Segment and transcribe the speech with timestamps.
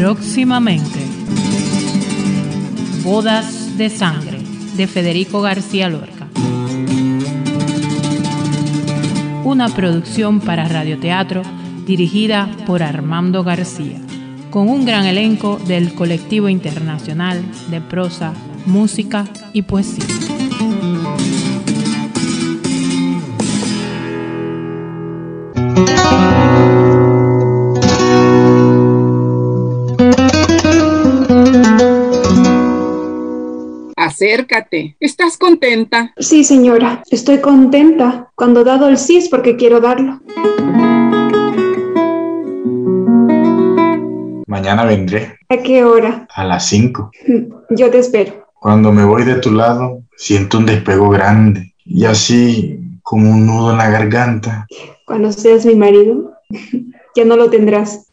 [0.00, 0.98] Próximamente.
[3.04, 4.38] Bodas de Sangre
[4.74, 6.26] de Federico García Lorca.
[9.44, 11.42] Una producción para radioteatro
[11.84, 14.00] dirigida por Armando García,
[14.50, 18.32] con un gran elenco del colectivo internacional de prosa,
[18.64, 20.29] música y poesía.
[34.30, 34.96] Acércate.
[35.00, 36.14] ¿Estás contenta?
[36.16, 37.02] Sí, señora.
[37.10, 38.30] Estoy contenta.
[38.36, 40.20] Cuando he dado el sí es porque quiero darlo.
[44.46, 45.36] Mañana vendré.
[45.48, 46.28] ¿A qué hora?
[46.32, 47.10] A las 5.
[47.70, 48.46] Yo te espero.
[48.60, 53.72] Cuando me voy de tu lado, siento un despego grande y así como un nudo
[53.72, 54.68] en la garganta.
[55.06, 56.34] Cuando seas mi marido,
[57.16, 58.08] ya no lo tendrás.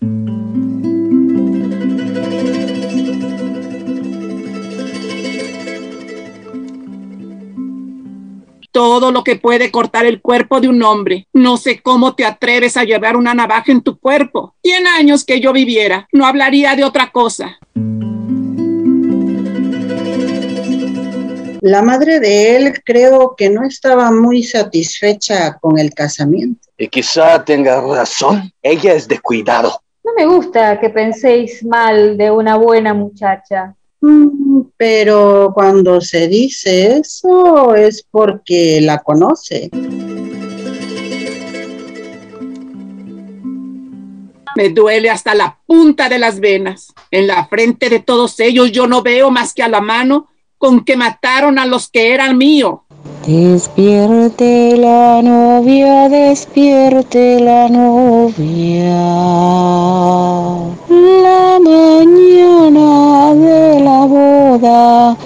[8.77, 11.27] Todo lo que puede cortar el cuerpo de un hombre.
[11.33, 14.53] No sé cómo te atreves a llevar una navaja en tu cuerpo.
[14.61, 17.57] Cien años que yo viviera, no hablaría de otra cosa.
[21.61, 26.69] La madre de él creo que no estaba muy satisfecha con el casamiento.
[26.77, 28.51] Y quizá tenga razón.
[28.61, 29.81] Ella es descuidado.
[30.03, 33.73] No me gusta que penséis mal de una buena muchacha.
[34.01, 39.69] Mm, pero cuando se dice eso es porque la conoce.
[44.55, 46.93] Me duele hasta la punta de las venas.
[47.11, 50.83] En la frente de todos ellos yo no veo más que a la mano con
[50.83, 52.79] que mataron a los que eran míos.
[53.27, 58.95] Despierte la novia, despierte la novia.
[60.87, 65.17] La mañana de la boda,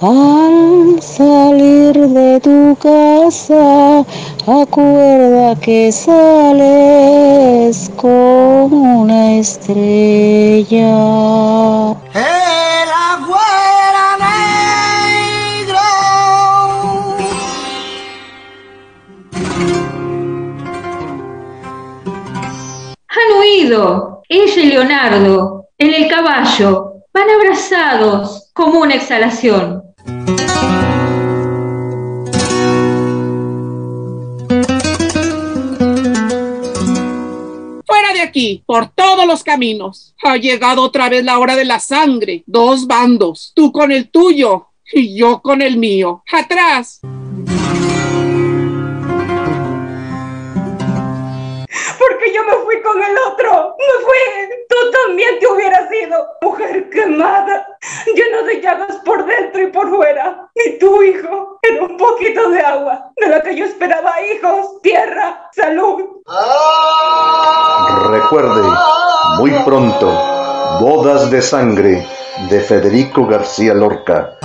[0.00, 4.04] al salir de tu casa,
[4.46, 6.30] acuerda que sales
[7.96, 10.94] como una estrella.
[12.14, 12.67] Han
[23.70, 29.82] ella y Leonardo, en el caballo, van abrazados como una exhalación.
[37.84, 40.14] Fuera de aquí, por todos los caminos.
[40.24, 42.44] Ha llegado otra vez la hora de la sangre.
[42.46, 46.22] Dos bandos, tú con el tuyo y yo con el mío.
[46.32, 47.00] Atrás.
[52.18, 53.76] Porque yo me fui con el otro.
[53.78, 54.56] Me fui.
[54.68, 56.26] Tú también te hubieras ido.
[56.42, 57.66] Mujer quemada,
[58.14, 60.48] llena de llagas por dentro y por fuera.
[60.54, 65.48] Y tu hijo era un poquito de agua, de la que yo esperaba hijos, tierra,
[65.54, 66.02] salud.
[68.10, 68.68] Recuerde,
[69.38, 70.06] muy pronto,
[70.80, 72.06] Bodas de Sangre
[72.50, 74.38] de Federico García Lorca.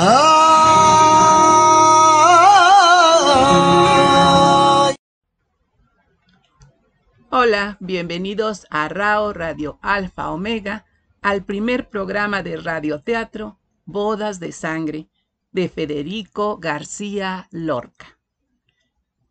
[7.35, 10.85] Hola, bienvenidos a RAO Radio Alfa Omega,
[11.19, 15.09] al primer programa de radioteatro Bodas de Sangre
[15.51, 18.19] de Federico García Lorca.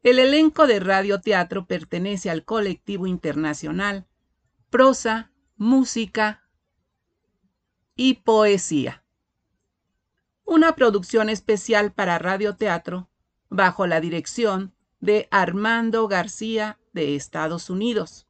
[0.03, 4.09] El elenco de radioteatro pertenece al colectivo internacional
[4.69, 6.43] Prosa, Música
[7.95, 9.05] y Poesía.
[10.43, 13.11] Una producción especial para radioteatro
[13.49, 18.29] bajo la dirección de Armando García de Estados Unidos.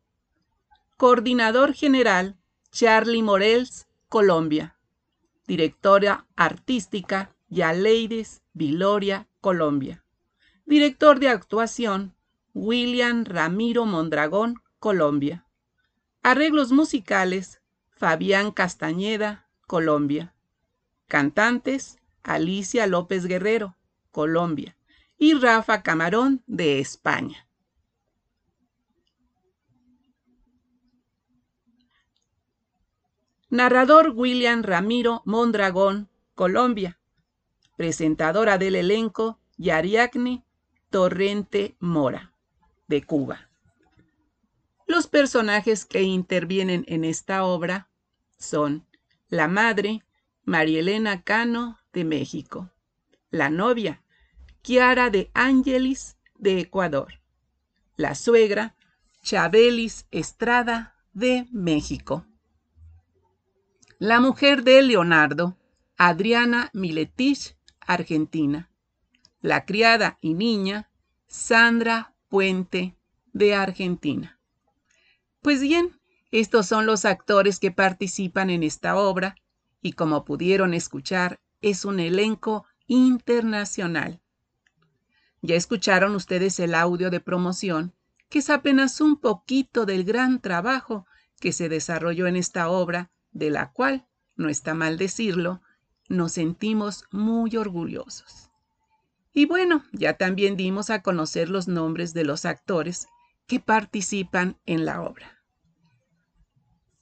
[0.96, 2.38] Coordinador General
[2.72, 4.74] Charlie Morels, Colombia.
[5.46, 10.02] Directora Artística Yaleides Viloria, Colombia.
[10.64, 12.14] Director de Actuación
[12.54, 15.44] William Ramiro Mondragón, Colombia.
[16.22, 17.60] Arreglos musicales
[17.90, 20.34] Fabián Castañeda, Colombia.
[21.06, 23.76] Cantantes Alicia López Guerrero,
[24.10, 24.74] Colombia.
[25.22, 27.46] Y Rafa Camarón, de España.
[33.48, 36.98] Narrador William Ramiro Mondragón, Colombia.
[37.76, 40.44] Presentadora del elenco Yariacne
[40.90, 42.34] Torrente Mora,
[42.88, 43.48] de Cuba.
[44.88, 47.88] Los personajes que intervienen en esta obra
[48.38, 48.88] son
[49.28, 50.02] la madre,
[50.42, 52.72] Marielena Cano, de México.
[53.30, 54.02] La novia,
[54.62, 57.20] Kiara de Ángelis, de Ecuador.
[57.96, 58.76] La suegra,
[59.20, 62.24] Chabelis Estrada, de México
[63.98, 65.58] La mujer de Leonardo,
[65.96, 68.70] Adriana Miletich, Argentina.
[69.40, 70.88] La criada y niña,
[71.26, 72.96] Sandra Puente,
[73.32, 74.38] de Argentina.
[75.40, 76.00] Pues bien,
[76.30, 79.34] estos son los actores que participan en esta obra
[79.80, 84.21] y como pudieron escuchar, es un elenco internacional.
[85.42, 87.92] Ya escucharon ustedes el audio de promoción,
[88.28, 91.06] que es apenas un poquito del gran trabajo
[91.40, 94.06] que se desarrolló en esta obra, de la cual,
[94.36, 95.60] no está mal decirlo,
[96.08, 98.50] nos sentimos muy orgullosos.
[99.32, 103.08] Y bueno, ya también dimos a conocer los nombres de los actores
[103.46, 105.42] que participan en la obra.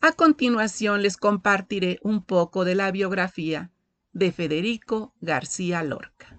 [0.01, 3.71] A continuación les compartiré un poco de la biografía
[4.13, 6.30] de Federico García Lorca.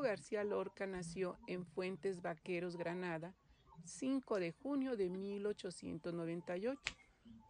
[0.00, 3.34] García Lorca nació en Fuentes Vaqueros, Granada,
[3.84, 6.80] 5 de junio de 1898.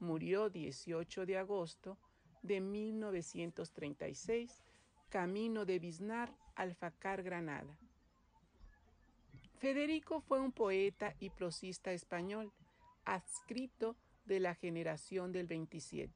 [0.00, 1.98] Murió 18 de agosto
[2.42, 4.62] de 1936,
[5.08, 7.78] camino de Biznar, Alfacar, Granada.
[9.58, 12.52] Federico fue un poeta y prosista español,
[13.04, 16.12] adscrito de la generación del 27.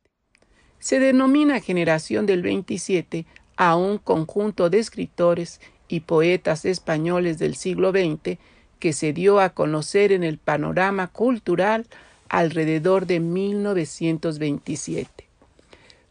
[0.79, 3.27] Se denomina generación del 27
[3.57, 5.61] a un conjunto de escritores
[5.95, 8.39] y poetas españoles del siglo XX
[8.81, 11.87] que se dio a conocer en el panorama cultural
[12.29, 15.29] alrededor de 1927.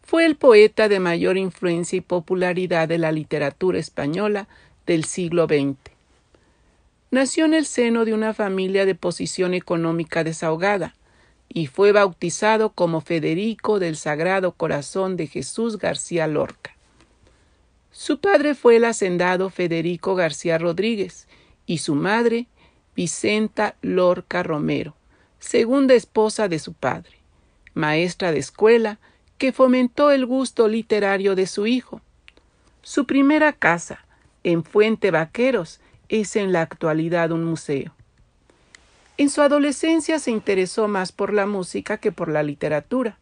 [0.02, 4.48] Fue el poeta de mayor influencia y popularidad de la literatura española
[4.86, 5.76] del siglo XX.
[7.12, 10.96] Nació en el seno de una familia de posición económica desahogada,
[11.50, 16.74] y fue bautizado como Federico del Sagrado Corazón de Jesús García Lorca.
[17.94, 21.28] Su padre fue el hacendado Federico García Rodríguez
[21.68, 22.48] y su madre
[22.96, 24.96] Vicenta Lorca Romero,
[25.40, 27.20] segunda esposa de su padre,
[27.76, 28.98] maestra de escuela
[29.38, 32.02] que fomentó el gusto literario de su hijo.
[32.82, 34.04] Su primera casa,
[34.44, 35.80] en Fuente Vaqueros,
[36.10, 37.94] es en la actualidad un museo.
[39.18, 43.20] En su adolescencia se interesó más por la música que por la literatura.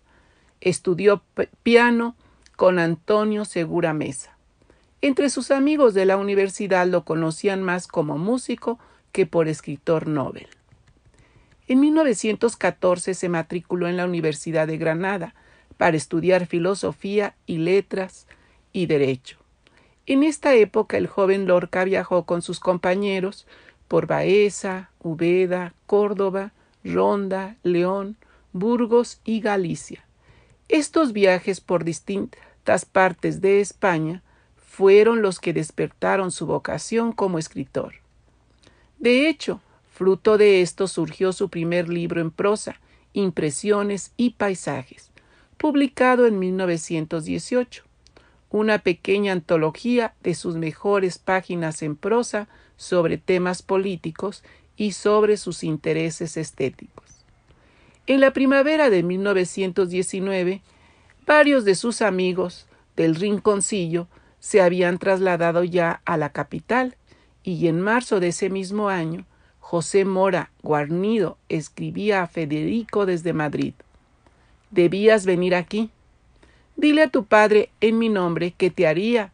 [0.61, 1.21] Estudió
[1.61, 2.15] piano
[2.55, 4.37] con Antonio Segura Mesa.
[5.03, 8.77] Entre sus amigos de la universidad lo conocían más como músico
[9.11, 10.47] que por escritor Nobel.
[11.67, 15.33] En 1914 se matriculó en la Universidad de Granada
[15.77, 18.27] para estudiar filosofía y letras
[18.73, 19.37] y derecho.
[20.05, 23.47] En esta época el joven Lorca viajó con sus compañeros
[23.87, 26.51] por Baeza, Ubeda, Córdoba,
[26.83, 28.17] Ronda, León,
[28.53, 30.05] Burgos y Galicia.
[30.69, 34.21] Estos viajes por distintas partes de España
[34.71, 37.95] fueron los que despertaron su vocación como escritor.
[38.99, 39.59] De hecho,
[39.89, 42.79] fruto de esto surgió su primer libro en prosa,
[43.11, 45.11] Impresiones y Paisajes,
[45.57, 47.83] publicado en 1918,
[48.49, 52.47] una pequeña antología de sus mejores páginas en prosa
[52.77, 54.41] sobre temas políticos
[54.77, 57.25] y sobre sus intereses estéticos.
[58.07, 60.61] En la primavera de 1919,
[61.27, 64.07] varios de sus amigos del Rinconcillo
[64.41, 66.97] se habían trasladado ya a la capital
[67.43, 69.25] y en marzo de ese mismo año
[69.61, 73.73] José Mora Guarnido escribía a Federico desde Madrid
[74.71, 75.89] Debías venir aquí.
[76.77, 79.31] Dile a tu padre en mi nombre que te haría,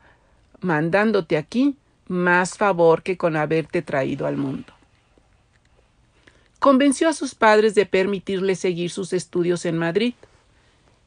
[0.59, 1.75] mandándote aquí,
[2.07, 4.73] más favor que con haberte traído al mundo.
[6.59, 10.15] Convenció a sus padres de permitirle seguir sus estudios en Madrid,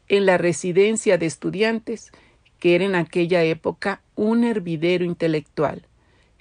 [0.09, 2.13] en la residencia de estudiantes,
[2.61, 5.83] que era en aquella época un hervidero intelectual,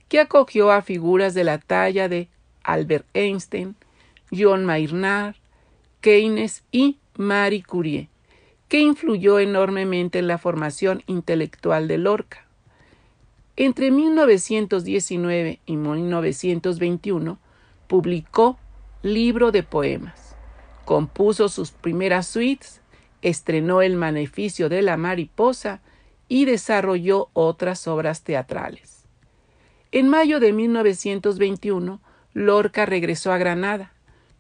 [0.10, 2.28] que acogió a figuras de la talla de
[2.64, 3.76] Albert Einstein,
[4.32, 5.36] John Maynard,
[6.02, 8.10] Keynes y Marie Curie,
[8.68, 12.46] que influyó enormemente en la formación intelectual de Lorca.
[13.56, 17.40] Entre 1919 y 1921
[17.88, 18.60] publicó
[19.02, 20.36] Libro de Poemas,
[20.86, 22.82] compuso sus primeras suites,
[23.22, 25.82] estrenó El Maleficio de la Mariposa
[26.30, 29.04] y desarrolló otras obras teatrales.
[29.92, 32.00] En mayo de 1921,
[32.34, 33.92] Lorca regresó a Granada,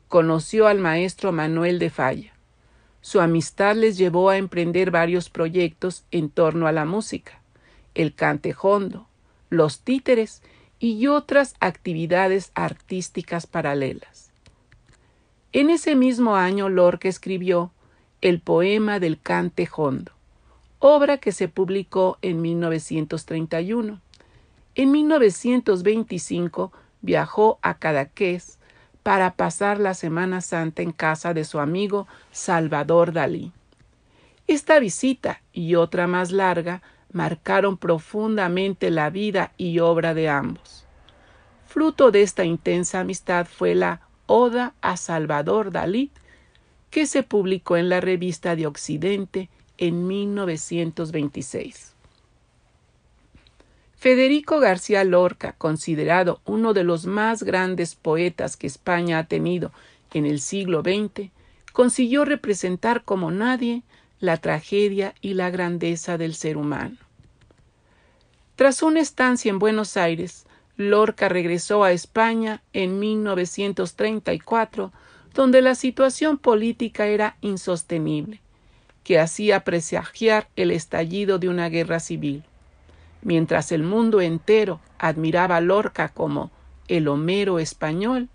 [0.08, 2.34] conoció al maestro Manuel de Falla.
[3.02, 7.42] Su amistad les llevó a emprender varios proyectos en torno a la música,
[7.96, 9.08] el cantejondo,
[9.50, 10.44] los títeres
[10.78, 14.32] y otras actividades artísticas paralelas.
[15.52, 17.72] En ese mismo año Lorca escribió
[18.22, 20.12] El poema del cante hondo,
[20.80, 24.02] obra que se publicó en 1931.
[24.76, 26.72] En 1925
[27.02, 28.60] viajó a Cadaqués
[29.04, 33.52] para pasar la Semana Santa en casa de su amigo Salvador Dalí.
[34.48, 36.82] Esta visita y otra más larga
[37.12, 40.86] marcaron profundamente la vida y obra de ambos.
[41.66, 46.12] Fruto de esta intensa amistad fue la Oda a Salvador Dalí,
[46.90, 51.94] que se publicó en la revista de Occidente en 1926.
[53.96, 59.72] Federico García Lorca, considerado uno de los más grandes poetas que España ha tenido
[60.14, 61.32] en el siglo XX,
[61.74, 63.84] consiguió representar como nadie
[64.20, 66.98] la tragedia y la grandeza del ser humano.
[68.56, 70.46] Tras una estancia en Buenos Aires,
[70.76, 74.92] Lorca regresó a España en 1934,
[75.34, 78.42] donde la situación política era insostenible,
[79.10, 82.44] que hacía presagiar el estallido de una guerra civil.
[83.24, 86.52] Mientras el mundo entero admiraba a Lorca como
[86.88, 88.30] el Homero español,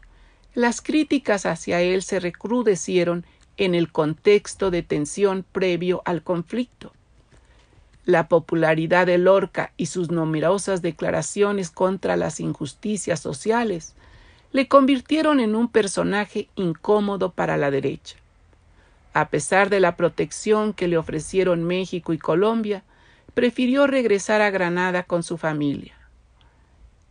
[0.52, 3.24] las críticas hacia él se recrudecieron
[3.56, 6.92] en el contexto de tensión previo al conflicto.
[8.04, 13.94] La popularidad de Lorca y sus numerosas declaraciones contra las injusticias sociales
[14.50, 18.16] le convirtieron en un personaje incómodo para la derecha.
[19.14, 22.83] A pesar de la protección que le ofrecieron México y Colombia,
[23.33, 25.94] prefirió regresar a Granada con su familia.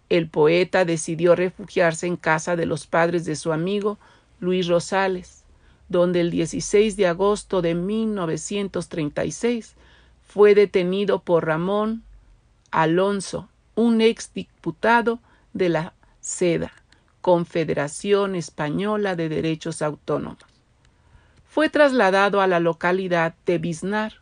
[0.09, 3.99] El poeta decidió refugiarse en casa de los padres de su amigo
[4.41, 5.45] Luis Rosales,
[5.87, 9.75] donde el 16 de agosto de 1936
[10.27, 12.03] fue detenido por Ramón
[12.69, 15.19] Alonso, un exdiputado
[15.53, 16.73] de la SEDA,
[17.21, 20.52] Confederación Española de Derechos Autónomos.
[21.53, 24.13] Fue trasladado a la localidad de Biznar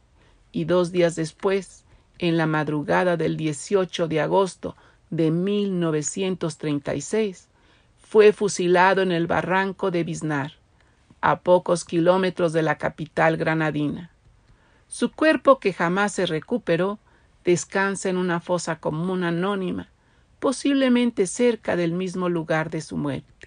[0.52, 1.86] y dos días después,
[2.20, 4.76] en la madrugada del 18 de agosto
[5.12, 7.48] de 1936,
[8.02, 10.52] fue fusilado en el barranco de Biznar,
[11.22, 14.12] a pocos kilómetros de la capital granadina.
[14.90, 17.00] Su cuerpo, que jamás se recuperó,
[17.46, 19.88] descansa en una fosa común anónima,
[20.42, 23.41] posiblemente cerca del mismo lugar de su muerte.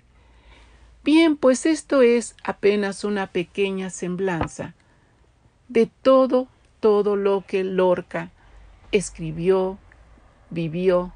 [1.04, 4.74] Bien, pues esto es apenas una pequeña semblanza
[5.68, 6.48] de todo,
[6.80, 8.32] todo lo que Lorca
[8.90, 9.78] escribió,
[10.48, 11.12] vivió,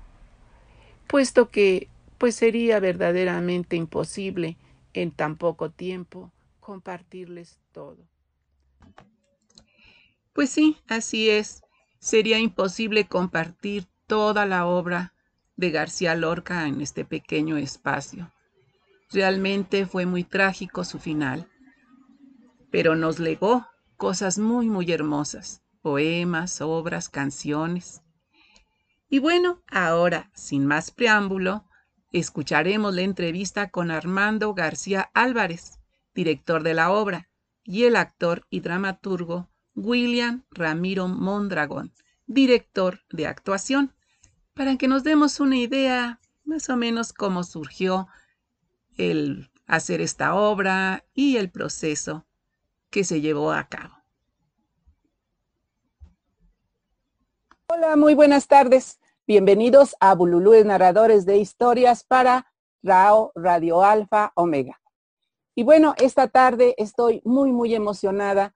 [1.07, 4.59] puesto que pues sería verdaderamente imposible
[4.93, 8.07] en tan poco tiempo compartirles todo.
[10.35, 11.63] Pues sí, así es.
[11.99, 15.15] Sería imposible compartir toda la obra
[15.57, 18.31] de García Lorca en este pequeño espacio.
[19.11, 21.49] Realmente fue muy trágico su final,
[22.71, 28.03] pero nos legó cosas muy, muy hermosas, poemas, obras, canciones.
[29.09, 31.65] Y bueno, ahora, sin más preámbulo,
[32.13, 35.79] escucharemos la entrevista con Armando García Álvarez,
[36.15, 37.29] director de la obra,
[37.65, 41.93] y el actor y dramaturgo William Ramiro Mondragón,
[42.27, 43.95] director de actuación,
[44.53, 48.09] para que nos demos una idea más o menos cómo surgió
[48.99, 52.27] el hacer esta obra y el proceso
[52.91, 53.95] que se llevó a cabo.
[57.69, 58.99] Hola, muy buenas tardes.
[59.27, 62.53] Bienvenidos a Bululúes Narradores de Historias para
[62.83, 64.81] RAO Radio Alfa Omega.
[65.55, 68.55] Y bueno, esta tarde estoy muy, muy emocionada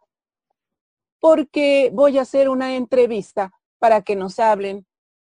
[1.20, 4.86] porque voy a hacer una entrevista para que nos hablen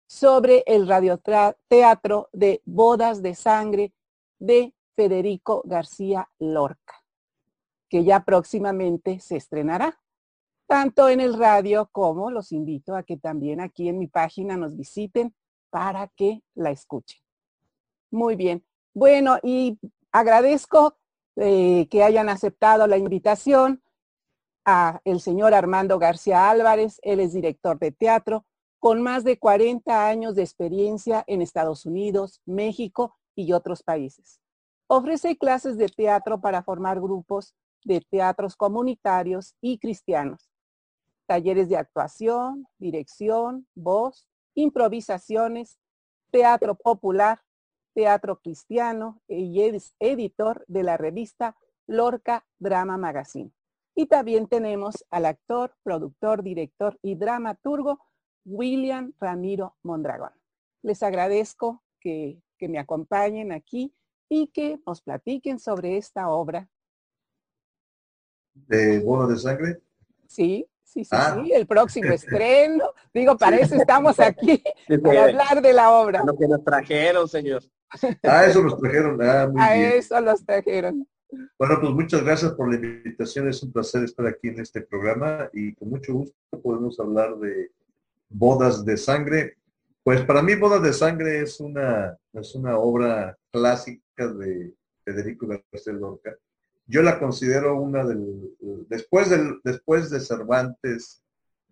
[0.06, 3.92] sobre el radioteatro de Bodas de Sangre
[4.38, 7.04] de Federico García Lorca,
[7.88, 10.00] que ya próximamente se estrenará,
[10.66, 14.76] tanto en el radio como los invito a que también aquí en mi página nos
[14.76, 15.34] visiten
[15.70, 17.20] para que la escuchen.
[18.10, 18.64] Muy bien.
[18.94, 19.78] Bueno, y
[20.10, 20.96] agradezco
[21.36, 23.82] eh, que hayan aceptado la invitación
[24.64, 28.44] a el señor Armando García Álvarez, él es director de teatro,
[28.80, 34.40] con más de 40 años de experiencia en Estados Unidos, México y otros países.
[34.88, 40.50] Ofrece clases de teatro para formar grupos de teatros comunitarios y cristianos,
[41.26, 45.78] talleres de actuación, dirección, voz, improvisaciones,
[46.30, 47.40] teatro popular,
[47.94, 53.52] teatro cristiano y es editor de la revista Lorca Drama Magazine.
[53.94, 57.98] Y también tenemos al actor, productor, director y dramaturgo
[58.44, 60.32] William Ramiro Mondragón.
[60.82, 63.94] Les agradezco que, me acompañen aquí
[64.28, 66.68] y que nos platiquen sobre esta obra.
[68.54, 69.80] ¿De Bono de Sangre?
[70.26, 71.40] Sí, sí, sí, ah.
[71.42, 72.92] sí, el próximo estreno.
[73.12, 74.62] Digo, para eso estamos aquí,
[75.02, 76.25] para hablar de la obra.
[76.25, 77.62] Lo que nos trajeron, señor.
[78.25, 79.16] Ah, eso nos trajeron.
[79.23, 81.06] Ah, A eso los trajeron.
[81.59, 83.49] Bueno, pues muchas gracias por la invitación.
[83.49, 87.71] Es un placer estar aquí en este programa y con mucho gusto podemos hablar de
[88.28, 89.56] bodas de sangre.
[90.06, 94.72] Pues para mí Bodas de Sangre es una, es una obra clásica de
[95.04, 96.32] Federico García Lorca.
[96.86, 98.54] Yo la considero una del,
[98.88, 99.28] después,
[99.64, 101.25] después de Cervantes,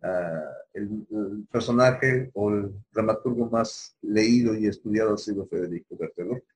[0.03, 1.07] ah, el,
[1.49, 6.55] personaje o el dramaturgo más leído y estudiado ha sido Federico García Lorca.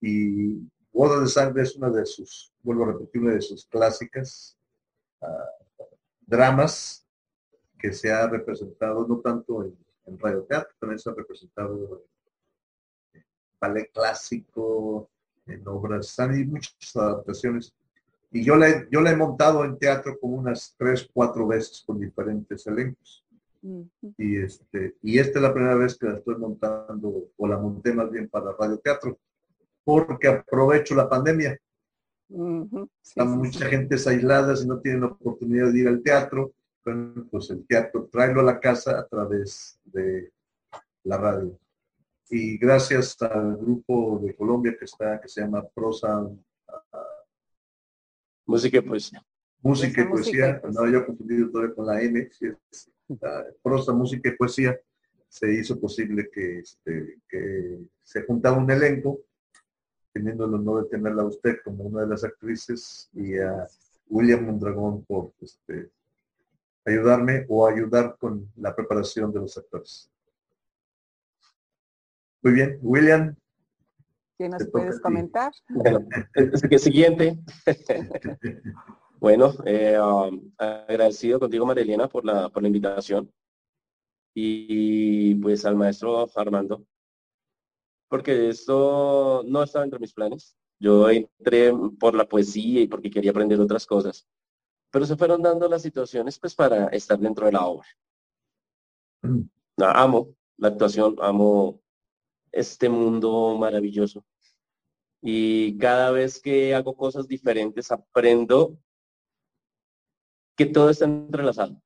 [0.00, 0.60] Y
[0.92, 4.56] Bodas de Sangre es una de sus, vuelvo a repetir, una de sus clásicas
[5.20, 5.50] ah,
[6.20, 7.04] dramas
[7.80, 9.76] que se ha representado no tanto en
[10.10, 12.04] en radioteatro, también se ha representado
[13.12, 13.22] en
[13.60, 15.08] ballet clásico,
[15.46, 17.74] en obras, hay muchas adaptaciones.
[18.32, 21.82] Y yo la, he, yo la he montado en teatro como unas tres, cuatro veces
[21.84, 23.24] con diferentes elencos.
[24.16, 27.92] Y, este, y esta es la primera vez que la estoy montando, o la monté
[27.92, 29.18] más bien para radioteatro,
[29.84, 31.58] porque aprovecho la pandemia.
[33.04, 36.52] Están mucha gente aislada y no tienen la oportunidad de ir al teatro
[37.30, 40.32] pues el teatro, tráelo a la casa a través de
[41.04, 41.58] la radio.
[42.28, 46.28] Y gracias al grupo de Colombia que está, que se llama Prosa.
[48.46, 49.24] música y poesía.
[49.62, 52.30] Música y poesía, no yo confundido todavía con la M,
[53.62, 54.78] prosa, música y poesía,
[55.28, 59.20] se hizo posible que, este, que se juntara un elenco,
[60.12, 63.66] teniendo el honor de tenerla a usted como una de las actrices y a
[64.08, 65.90] William Mondragón por este,
[66.90, 70.10] ayudarme o ayudar con la preparación de los actores.
[72.42, 73.36] Muy bien, William.
[74.38, 75.52] ¿Qué nos puedes comentar?
[75.68, 77.38] Bueno, el siguiente.
[79.20, 83.30] bueno, eh, um, agradecido contigo, Marilena, por la, por la invitación.
[84.34, 86.86] Y pues al maestro Armando,
[88.08, 90.56] porque esto no estaba entre mis planes.
[90.78, 94.26] Yo entré por la poesía y porque quería aprender otras cosas
[94.90, 97.88] pero se fueron dando las situaciones pues para estar dentro de la obra.
[99.22, 99.42] Mm.
[99.78, 101.80] Amo la actuación, amo
[102.52, 104.24] este mundo maravilloso.
[105.22, 108.78] Y cada vez que hago cosas diferentes, aprendo
[110.56, 111.80] que todo está entrelazado.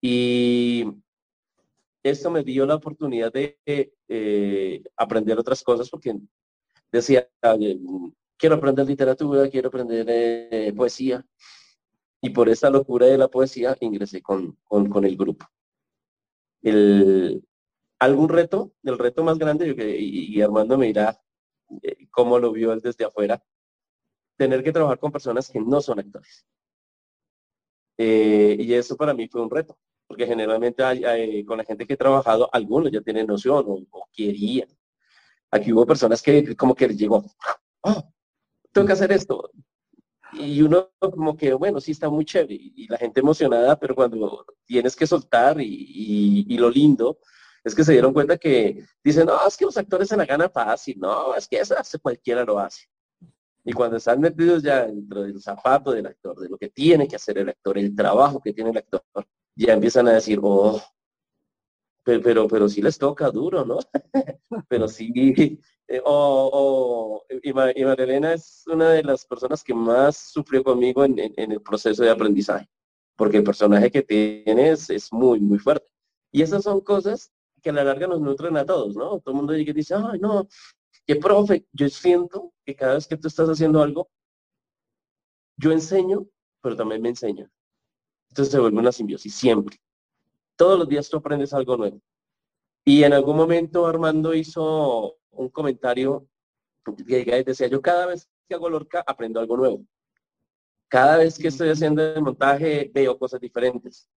[0.00, 0.84] Y
[2.02, 3.58] esto me dio la oportunidad de
[4.08, 6.16] eh, aprender otras cosas porque
[6.92, 7.28] decía,
[8.36, 11.24] quiero aprender literatura, quiero aprender eh, poesía.
[12.20, 15.46] Y por esa locura de la poesía ingresé con, con, el grupo.
[16.62, 17.44] El,
[17.98, 18.72] ¿Algún reto?
[18.82, 21.20] El reto más grande, y, Armando me dirá
[21.82, 23.42] eh, cómo lo vio él desde afuera,
[24.36, 26.46] tener que trabajar con personas que no son actores.
[27.98, 30.82] Eh, y eso para mí fue un reto, porque generalmente
[31.46, 34.68] con la gente que he trabajado, algunos ya tienen noción o, o querían.
[35.50, 37.24] Aquí hubo personas que como que llegó,
[37.82, 38.15] oh,
[38.76, 39.50] tengo que hacer esto.
[40.34, 44.44] Y uno como que, bueno, sí está muy chévere y la gente emocionada, pero cuando
[44.66, 47.18] tienes que soltar y, y, lo lindo
[47.64, 50.50] es que se dieron cuenta que dicen, no, es que los actores se la gana
[50.50, 52.86] fácil, no, es que eso hace cualquiera lo hace.
[53.64, 57.16] Y cuando están metidos ya dentro del zapato del actor, de lo que tiene que
[57.16, 59.02] hacer el actor, el trabajo que tiene el actor,
[59.56, 60.82] ya empiezan a decir, oh,
[62.06, 63.78] pero, pero, pero sí les toca duro, ¿no?
[64.68, 71.04] pero sí, eh, o, y, Marilena es una de las personas que más sufrió conmigo
[71.04, 72.68] en, el proceso de aprendizaje,
[73.16, 75.88] porque el personaje que tienes es muy, muy fuerte.
[76.30, 79.18] Y esas son cosas que a la larga nos nutren a todos, ¿no?
[79.18, 80.46] Todo el mundo dice, ay, no,
[81.08, 84.08] qué profe, yo siento que cada vez que tú estás haciendo algo,
[85.56, 86.24] yo enseño,
[86.62, 87.50] pero también me enseña.
[88.28, 89.76] Entonces se vuelve una simbiosis, siempre.
[90.56, 92.00] Todos los días tú aprendes algo nuevo.
[92.84, 96.28] Y en algún momento Armando hizo un comentario
[97.06, 99.84] que decía, yo cada vez que hago Lorca aprendo algo nuevo.
[100.88, 104.08] Cada vez que estoy haciendo el montaje veo cosas diferentes.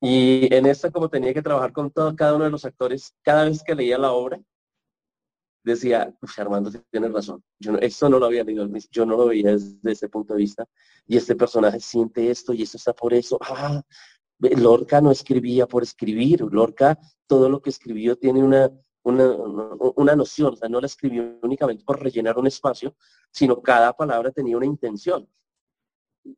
[0.00, 3.44] Y en esta, como tenía que trabajar con todo, cada uno de los actores, cada
[3.44, 4.40] vez que leía la obra,
[5.64, 7.42] decía, Armando tiene razón.
[7.58, 10.40] Yo no, esto no lo había leído, yo no lo veía desde ese punto de
[10.40, 10.66] vista.
[11.06, 13.38] Y este personaje siente esto y esto está por eso.
[13.40, 13.82] Ah,
[14.38, 16.40] Lorca no escribía por escribir.
[16.42, 18.70] Lorca, todo lo que escribió tiene una,
[19.02, 22.94] una, noción, o sea, no la escribió únicamente por rellenar un espacio,
[23.30, 25.28] sino cada palabra tenía una intención.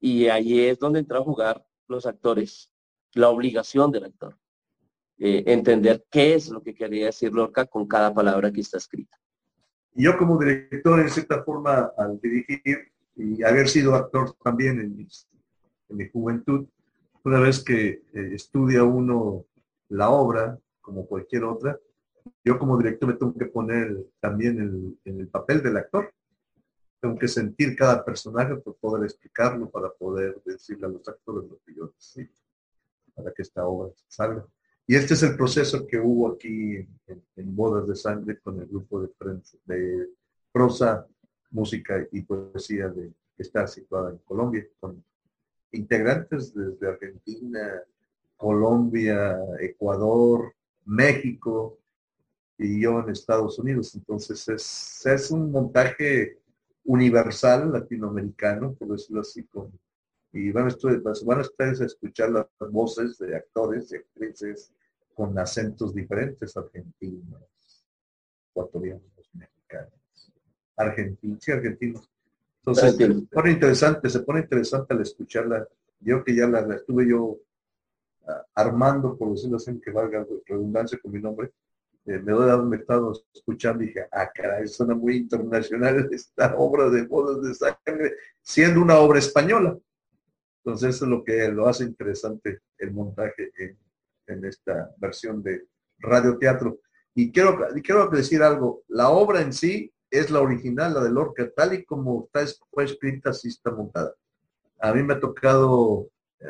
[0.00, 2.72] Y ahí es donde entra a jugar los actores,
[3.14, 4.38] la obligación del actor.
[5.18, 9.18] Eh, entender qué es lo que quería decir Lorca con cada palabra que está escrita.
[9.92, 15.06] Yo como director, en cierta forma, al dirigir y haber sido actor también en
[15.88, 16.66] mi juventud,
[17.24, 19.46] una vez que eh, estudia uno
[19.88, 21.78] la obra, como cualquier otra,
[22.44, 26.12] yo como director me tengo que poner también en el papel del actor.
[27.00, 31.58] tengo que sentir cada personaje para poder explicarlo, para poder decirle a los actores lo
[31.64, 32.38] que yo necesito,
[33.14, 34.46] para que esta obra salga.
[34.86, 38.66] Y este es el proceso que hubo aquí en, en Bodas de Sangre con el
[38.66, 39.08] grupo de,
[39.64, 40.08] de
[40.52, 41.06] prosa,
[41.50, 44.66] música y poesía de, que está situada en Colombia,
[45.72, 47.82] integrantes desde Argentina,
[48.36, 50.54] Colombia, Ecuador,
[50.84, 51.78] México
[52.58, 53.94] y yo en Estados Unidos.
[53.94, 56.38] Entonces es, es un montaje
[56.84, 59.70] universal latinoamericano, por decirlo así, con,
[60.32, 60.76] y van a,
[61.24, 64.72] van a ustedes a escuchar las voces de actores y actrices
[65.14, 67.42] con acentos diferentes, argentinos,
[68.50, 69.02] ecuatorianos,
[69.34, 70.32] mexicanos,
[70.76, 72.10] argentinos, sí, argentinos.
[72.62, 75.66] Entonces, se pone interesante, se pone interesante al escucharla.
[76.00, 77.38] Yo que ya la, estuve yo
[78.26, 81.52] ah, armando, por decirlo así, que valga redundancia con mi nombre,
[82.06, 86.90] eh, me doy haberme estado escuchando y dije, ah, caray, suena muy internacional esta obra
[86.90, 89.78] de bodas de sangre, siendo una obra española.
[90.62, 93.78] Entonces, eso es lo que lo hace interesante el montaje en,
[94.26, 95.66] en esta versión de
[95.98, 96.80] radioteatro.
[97.14, 101.50] Y quiero, quiero decir algo, la obra en sí es la original, la de Lorca,
[101.54, 104.14] tal y como está, fue escrita, así está montada.
[104.80, 106.08] A mí me ha tocado
[106.40, 106.46] eh,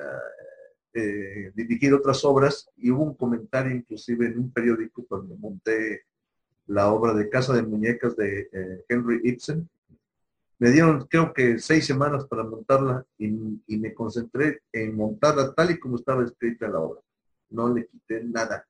[0.95, 6.03] eh, dirigir otras obras y hubo un comentario inclusive en un periódico cuando monté
[6.67, 9.69] la obra de Casa de Muñecas de eh, Henry Ibsen.
[10.59, 13.27] Me dieron creo que seis semanas para montarla y,
[13.67, 17.01] y me concentré en montarla tal y como estaba escrita la obra
[17.51, 18.67] no le quité nada.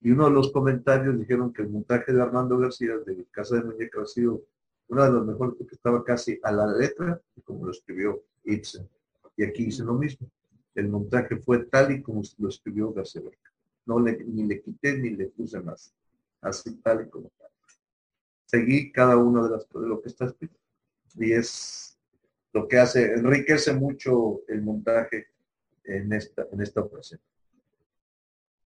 [0.00, 3.64] Y uno de los comentarios dijeron que el montaje de Armando García de Casa de
[3.64, 4.42] Muñeca ha sido
[4.88, 8.88] uno de los mejores porque estaba casi a la letra, como lo escribió Ibsen.
[9.36, 10.30] Y aquí hice lo mismo.
[10.74, 13.22] El montaje fue tal y como lo escribió García
[13.86, 15.92] No le, ni le quité ni le puse más.
[16.40, 17.48] Así tal y como tal.
[18.46, 20.56] Seguí cada uno de, las, de lo que está escrito.
[21.16, 21.98] Y es
[22.52, 25.26] lo que hace, enriquece mucho el montaje
[25.84, 27.20] en esta, en esta ocasión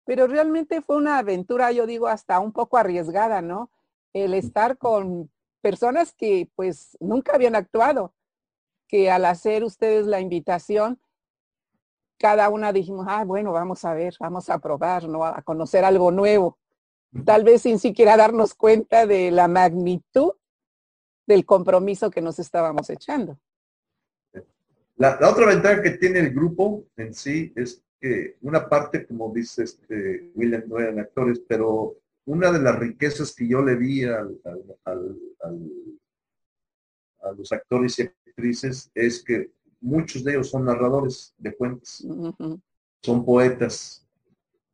[0.09, 3.69] pero realmente fue una aventura, yo digo, hasta un poco arriesgada, ¿no?
[4.11, 5.29] El estar con
[5.61, 8.15] personas que pues nunca habían actuado,
[8.87, 10.99] que al hacer ustedes la invitación,
[12.17, 15.23] cada una dijimos, ah, bueno, vamos a ver, vamos a probar, ¿no?
[15.23, 16.57] A conocer algo nuevo.
[17.23, 20.31] Tal vez sin siquiera darnos cuenta de la magnitud
[21.27, 23.37] del compromiso que nos estábamos echando.
[24.95, 29.33] La, la otra ventaja que tiene el grupo en sí es que una parte, como
[29.33, 34.03] dice este William, no eran actores, pero una de las riquezas que yo le vi
[34.03, 34.39] al,
[37.21, 42.05] a los actores y actrices es que muchos de ellos son narradores de cuentos,
[43.01, 44.05] son poetas,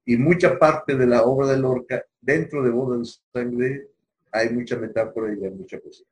[0.06, 3.90] y mucha parte de la obra de Lorca, dentro de Boda de Sangre,
[4.32, 6.06] hay mucha metáfora y hay mucha poesía.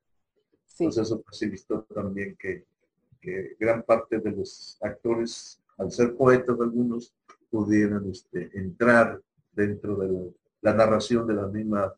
[0.72, 2.66] Entonces eso facilitó también que,
[3.22, 7.14] que gran parte de los actores al ser poetas algunos,
[7.50, 11.94] pudieran este, entrar dentro de la, narración de la misma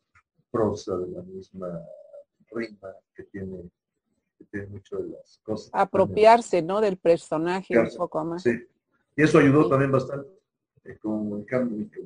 [0.51, 1.81] prosa, de la misma
[2.51, 3.69] rima que tiene,
[4.38, 5.69] que tiene mucho de las cosas.
[5.73, 6.81] Apropiarse, ¿no?
[6.81, 8.43] Del personaje un poco más.
[8.43, 8.51] Sí,
[9.15, 10.29] y eso ayudó también bastante.
[10.83, 11.43] Eh, como,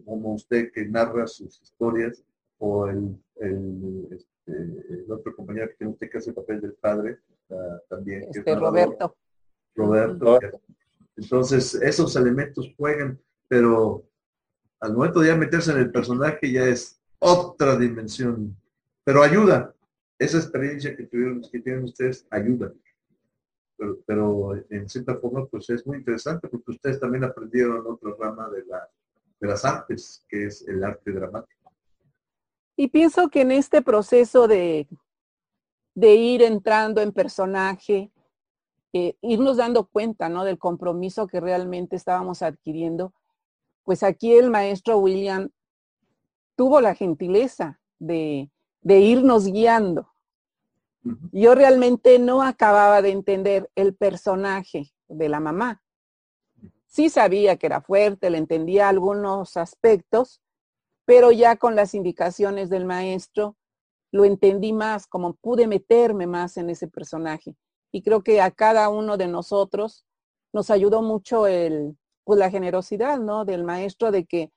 [0.05, 2.23] como usted que narra sus historias,
[2.60, 6.73] o el, el, este, el otro compañero que tiene usted que hace el papel del
[6.73, 8.27] padre, uh, también.
[8.29, 9.15] Este, Roberto.
[9.75, 10.39] Roberto,
[11.21, 14.08] entonces, esos elementos juegan, pero
[14.79, 18.55] al momento de ya meterse en el personaje ya es otra dimensión.
[19.03, 19.75] Pero ayuda.
[20.17, 22.73] Esa experiencia que tuvieron, que tienen ustedes, ayuda.
[24.05, 28.65] Pero, en cierta forma, pues es muy interesante porque ustedes también aprendieron otra rama de,
[28.65, 28.89] la,
[29.39, 31.73] de las artes, que es el arte dramático.
[32.77, 34.88] Y pienso que en este proceso de,
[35.95, 38.10] de ir entrando en personaje,
[38.91, 40.43] eh, irnos dando cuenta, ¿no?
[40.43, 43.13] Del compromiso que realmente estábamos adquiriendo.
[43.84, 45.49] Pues aquí el maestro William
[46.56, 48.49] tuvo la gentileza de,
[48.82, 50.12] de irnos guiando.
[51.32, 55.82] Yo realmente no acababa de entender el personaje de la mamá.
[56.88, 60.41] Sí sabía que era fuerte, le entendía algunos aspectos,
[61.06, 63.56] pero ya con las indicaciones del maestro
[64.12, 67.56] lo entendí más, como pude meterme más en ese personaje
[67.91, 70.06] y creo que a cada uno de nosotros
[70.54, 73.45] nos ayudó mucho el, pues la generosidad, ¿no?
[73.45, 74.52] Del maestro de que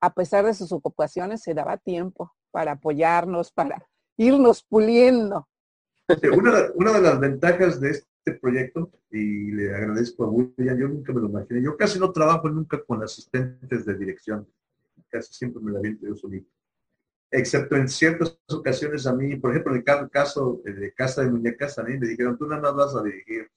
[0.00, 5.48] a pesar de sus ocupaciones se daba tiempo para apoyarnos, para irnos puliendo.
[6.36, 11.12] Una, una de las ventajas de este proyecto, y le agradezco a William, yo nunca
[11.12, 14.46] me lo imaginé, yo casi no trabajo nunca con asistentes de dirección,
[15.08, 16.53] casi siempre me la viento yo solito.
[17.30, 21.78] Excepto en ciertas ocasiones a mí, por ejemplo, en el caso de Casa de Muñecas,
[21.78, 23.50] a mí me dijeron, tú nada más vas a dirigir,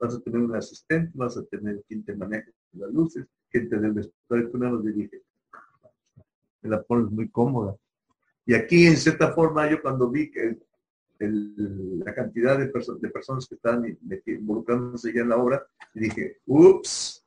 [0.00, 3.78] vas a tener un asistente, vas a tener quien te maneje las luces, quien te
[3.78, 5.22] dé el vestuario, tú nada más diriges.
[6.62, 7.76] Me la pones muy cómoda.
[8.46, 10.58] Y aquí, en cierta forma, yo cuando vi que
[11.18, 17.17] la cantidad de, personas que están involucrándose ya en la obra, dije, ups,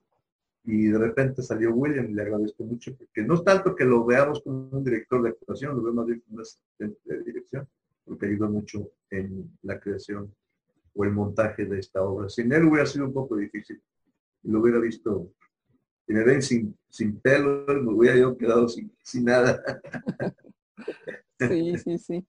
[0.64, 4.06] y de repente salió William y le agradezco mucho, porque no es tanto que lo
[4.06, 7.68] veamos como un director de actuación, lo vemos como un asistente de dirección,
[8.06, 10.34] porque ayudó mucho en la creación
[10.94, 12.30] o el montaje de esta obra.
[12.30, 13.82] Sin él hubiera sido un poco difícil.
[14.44, 15.32] Lo hubiera visto,
[16.06, 19.64] si me ven sin, sin pelo, me hubiera yo quedado sin, sin nada.
[21.40, 22.28] Sí, sí, sí.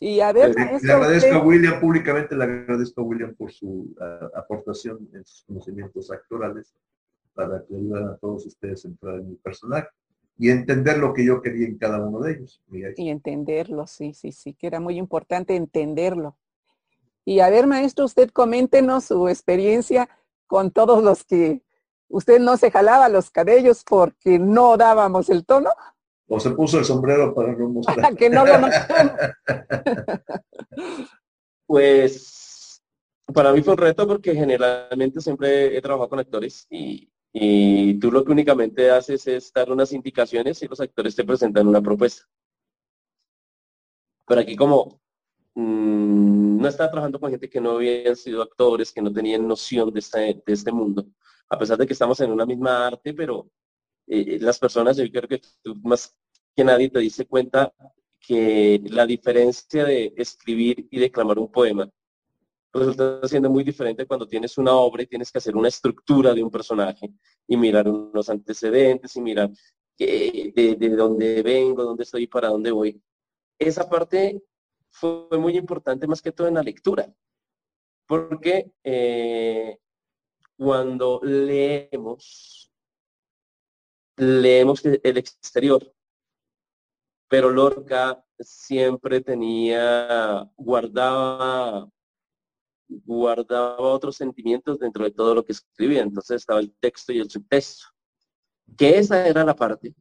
[0.00, 3.94] Y a ver, le, agradezco a William públicamente, le agradezco a William por su
[4.34, 6.74] aportación en sus conocimientos actorales
[7.34, 9.88] para que ayuden a todos ustedes a entrar en mi personaje
[10.40, 12.62] y entender lo que yo quería en cada uno de ellos.
[12.96, 16.38] Y entenderlo, sí, sí, sí, que era muy importante entenderlo.
[17.26, 20.08] Y a ver, maestro, usted coméntenos su experiencia
[20.46, 21.60] con todos los que
[22.08, 25.68] usted no se jalaba los cabellos porque no dábamos el tono.
[26.26, 28.16] O se puso el sombrero para no mostrar.
[28.16, 28.54] que no lo
[31.66, 32.82] Pues
[33.34, 38.10] para mí fue un reto porque generalmente siempre he trabajado con actores y, y tú
[38.10, 42.24] lo que únicamente haces es dar unas indicaciones y los actores te presentan una propuesta.
[44.26, 45.00] Pero aquí como
[45.54, 49.92] mmm, no estaba trabajando con gente que no habían sido actores, que no tenían noción
[49.92, 51.06] de este, de este mundo,
[51.48, 53.50] a pesar de que estamos en una misma arte, pero
[54.06, 56.14] eh, las personas, yo creo que tú más
[56.56, 57.72] que nadie te dice cuenta
[58.18, 61.90] que la diferencia de escribir y declamar un poema
[62.72, 66.42] resulta siendo muy diferente cuando tienes una obra y tienes que hacer una estructura de
[66.42, 67.12] un personaje
[67.46, 69.50] y mirar unos antecedentes y mirar
[69.98, 73.02] de, de, dónde vengo, dónde estoy y para dónde voy.
[73.58, 74.42] Esa parte
[74.90, 77.12] fue muy importante más que todo en la lectura,
[78.06, 79.78] porque eh,
[80.56, 82.72] cuando leemos,
[84.16, 85.92] leemos el exterior,
[87.28, 91.88] pero Lorca siempre tenía, guardaba,
[93.04, 96.02] guardaba otros sentimientos dentro de todo lo que escribía.
[96.02, 97.86] Entonces estaba el texto y el subtexto.
[98.76, 99.94] Que esa era la parte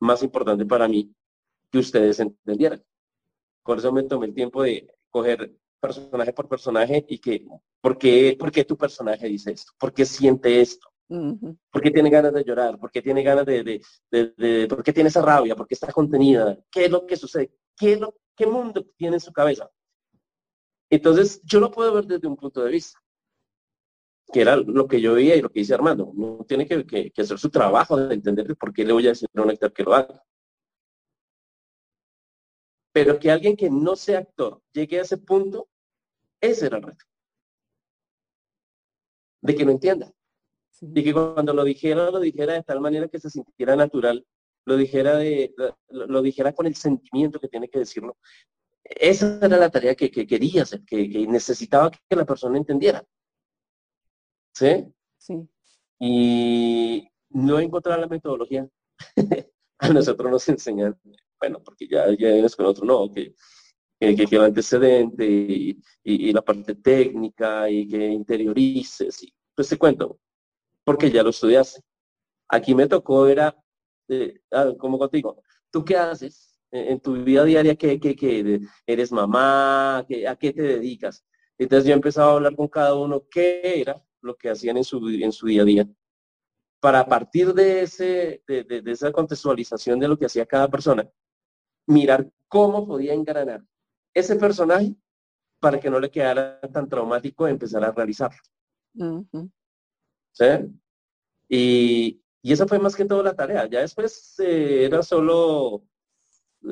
[0.00, 1.14] más importante para mí
[1.70, 2.82] que ustedes entendieran.
[3.62, 7.46] Por eso me tomé el tiempo de coger personaje por personaje y que,
[7.80, 9.72] ¿por qué, por qué tu personaje dice esto?
[9.78, 10.88] ¿Por qué siente esto?
[11.70, 12.78] ¿Por qué tiene ganas de llorar?
[12.78, 15.54] ¿Por qué tiene ganas de, de, de, por qué tiene esa rabia?
[15.54, 16.58] ¿Por qué está contenida?
[16.70, 17.52] ¿Qué es lo que sucede?
[17.76, 19.70] ¿Qué, lo, ¿Qué mundo tiene en su cabeza?
[20.94, 23.00] Entonces, yo lo puedo ver desde un punto de vista,
[24.32, 26.12] que era lo que yo veía y lo que dice Armando.
[26.14, 29.10] No tiene que, que, que hacer su trabajo de entender por qué le voy a
[29.10, 30.22] decir a un actor que lo haga.
[32.92, 35.68] Pero que alguien que no sea actor llegue a ese punto,
[36.40, 37.04] ese era el reto.
[39.42, 40.12] De que no entienda.
[40.80, 44.24] Y que cuando lo dijera, lo dijera de tal manera que se sintiera natural,
[44.64, 45.52] lo dijera, de,
[45.88, 48.16] lo, dijera con el sentimiento que tiene que decirlo.
[48.84, 53.04] Esa era la tarea que, quería hacer, que, necesitaba que la persona entendiera.
[54.52, 54.84] ¿Sí?
[55.18, 55.48] Sí.
[55.98, 58.68] Y no encontrar la metodología.
[59.78, 60.98] a nosotros nos enseñan,
[61.38, 63.34] bueno, porque ya, ya es con otro, no, que,
[63.98, 69.22] que, que, el antecedente y, y, la parte técnica y que interiorices.
[69.24, 70.18] Y, pues te cuento,
[70.84, 71.80] porque ya lo estudiaste.
[72.48, 73.56] Aquí me tocó, era,
[74.08, 77.76] eh, ah, como contigo, ¿tú qué haces en, tu vida diaria?
[77.76, 79.98] ¿Qué, qué, qué eres mamá?
[79.98, 81.24] ¿A qué te dedicas?
[81.56, 85.08] Entonces yo empezaba a hablar con cada uno qué era lo que hacían en su,
[85.08, 85.88] en su día a día.
[86.80, 91.08] Para partir de, ese, de, de, de esa contextualización de lo que hacía cada persona,
[91.86, 93.62] mirar cómo podía engranar
[94.12, 94.94] ese personaje
[95.60, 98.40] para que no le quedara tan traumático empezar a realizarlo.
[100.32, 100.44] ¿Sí?
[101.48, 103.66] Y, y, esa fue más que todo la tarea.
[103.66, 105.84] Ya después eh, era solo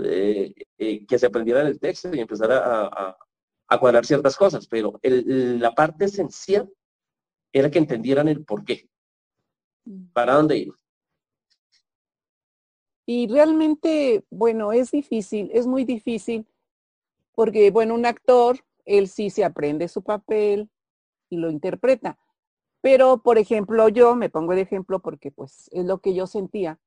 [0.04, 3.16] eh, eh, que se aprendiera el texto y empezar a, a,
[3.68, 6.70] a cuadrar ciertas cosas, pero el, la parte esencial
[7.52, 8.88] era que entendieran el por qué,
[9.84, 10.12] mm.
[10.12, 10.72] para dónde ir.
[13.06, 16.46] Y realmente, bueno, es difícil, es muy difícil,
[17.34, 20.70] porque, bueno, un actor, él sí se aprende su papel
[21.28, 22.18] y lo interpreta,
[22.82, 26.80] pero, por ejemplo, yo me pongo de ejemplo porque pues es lo que yo sentía.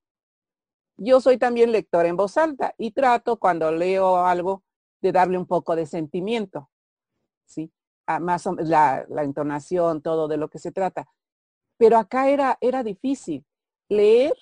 [0.98, 4.64] Yo soy también lectora en voz alta y trato cuando leo algo
[5.02, 6.70] de darle un poco de sentimiento,
[7.46, 7.72] ¿sí?
[8.08, 11.08] A más la, la entonación, todo de lo que se trata.
[11.78, 13.46] Pero acá era, era difícil
[13.90, 14.34] leer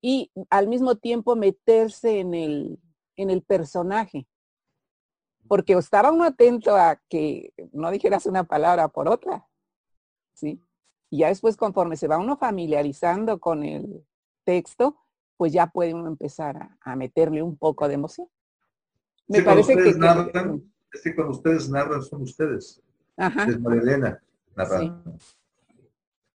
[0.00, 2.78] y al mismo tiempo meterse en el,
[3.16, 4.26] en el personaje.
[5.48, 9.46] Porque estaba uno atento a que no dijeras una palabra por otra.
[10.32, 10.62] ¿Sí?
[11.10, 14.04] Y ya después, conforme se va uno familiarizando con el
[14.44, 15.05] texto,
[15.36, 18.28] pues ya puede uno empezar a, a meterle un poco de emoción.
[19.28, 19.88] Me Sí, cuando parece que,
[20.92, 22.82] es que cuando ustedes narran son ustedes.
[23.16, 23.44] Ajá.
[23.44, 24.22] Es María Elena
[24.54, 25.16] narrando.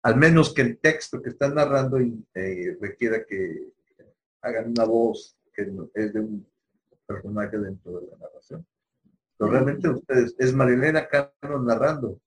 [0.03, 3.71] Al menos que el texto que están narrando eh, requiera que
[4.41, 6.47] hagan una voz que es de un
[7.05, 8.65] personaje dentro de la narración.
[9.37, 12.19] Pero realmente ustedes, es María Elena Cano narrando.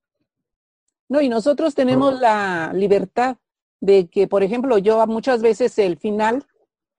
[1.08, 3.36] No, y nosotros tenemos la libertad
[3.80, 6.46] de que, por ejemplo, yo muchas veces el final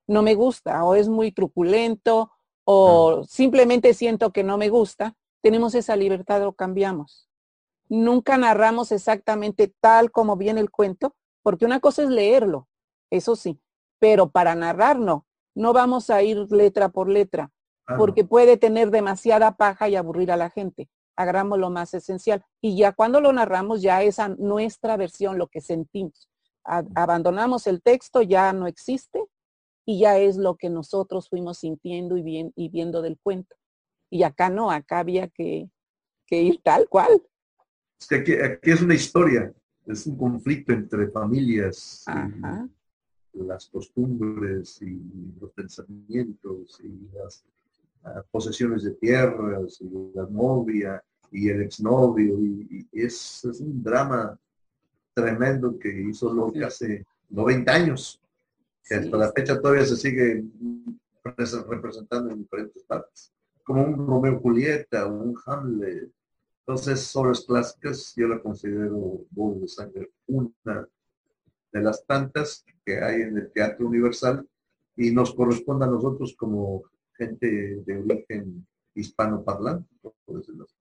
[0.08, 2.32] no me gusta o es muy truculento
[2.64, 7.30] o simplemente siento que no me gusta, tenemos esa libertad, lo cambiamos.
[7.88, 12.68] Nunca narramos exactamente tal como viene el cuento, porque una cosa es leerlo,
[13.12, 13.60] eso sí,
[14.00, 17.52] pero para narrar no, no vamos a ir letra por letra,
[17.88, 20.90] Ah, porque puede tener demasiada paja y aburrir a la gente.
[21.16, 22.44] Agarramos lo más esencial.
[22.60, 26.28] Y ya cuando lo narramos, ya es a nuestra versión, lo que sentimos.
[26.64, 29.24] A- abandonamos el texto, ya no existe
[29.86, 33.56] y ya es lo que nosotros fuimos sintiendo y, bien, y viendo del cuento.
[34.10, 35.70] Y acá no, acá había que,
[36.26, 37.22] que ir tal cual.
[38.00, 39.54] Es que aquí, aquí es una historia,
[39.86, 42.06] es un conflicto entre familias,
[43.34, 45.02] las costumbres y
[45.40, 47.44] los pensamientos y las
[48.04, 53.84] ah, posesiones de tierras y la novia y el exnovio y, y es, es un
[53.84, 54.40] drama
[55.14, 58.22] tremendo que hizo Lorca hace 90 años,
[58.86, 60.44] que hasta la fecha todavía se sigue
[61.24, 66.12] repres- representando en diferentes partes, como un Romeo Julieta, un Hamlet.
[66.68, 70.88] Entonces, obras clásicas, yo la considero de Sangre una
[71.72, 74.48] de las tantas que hay en el Teatro Universal
[74.96, 76.84] y nos corresponde a nosotros como
[77.18, 80.76] gente de origen hispanoparlante, por decirlo así.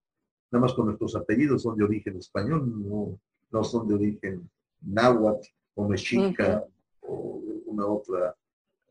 [0.51, 3.19] nada más con nuestros apellidos son de origen español, no,
[3.51, 4.49] no son de origen
[4.81, 6.65] náhuatl o mexica
[7.01, 7.43] o
[7.77, 8.37] de una otra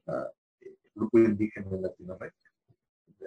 [0.07, 0.31] ah,
[0.95, 2.37] grupo indígena en Latinoamérica.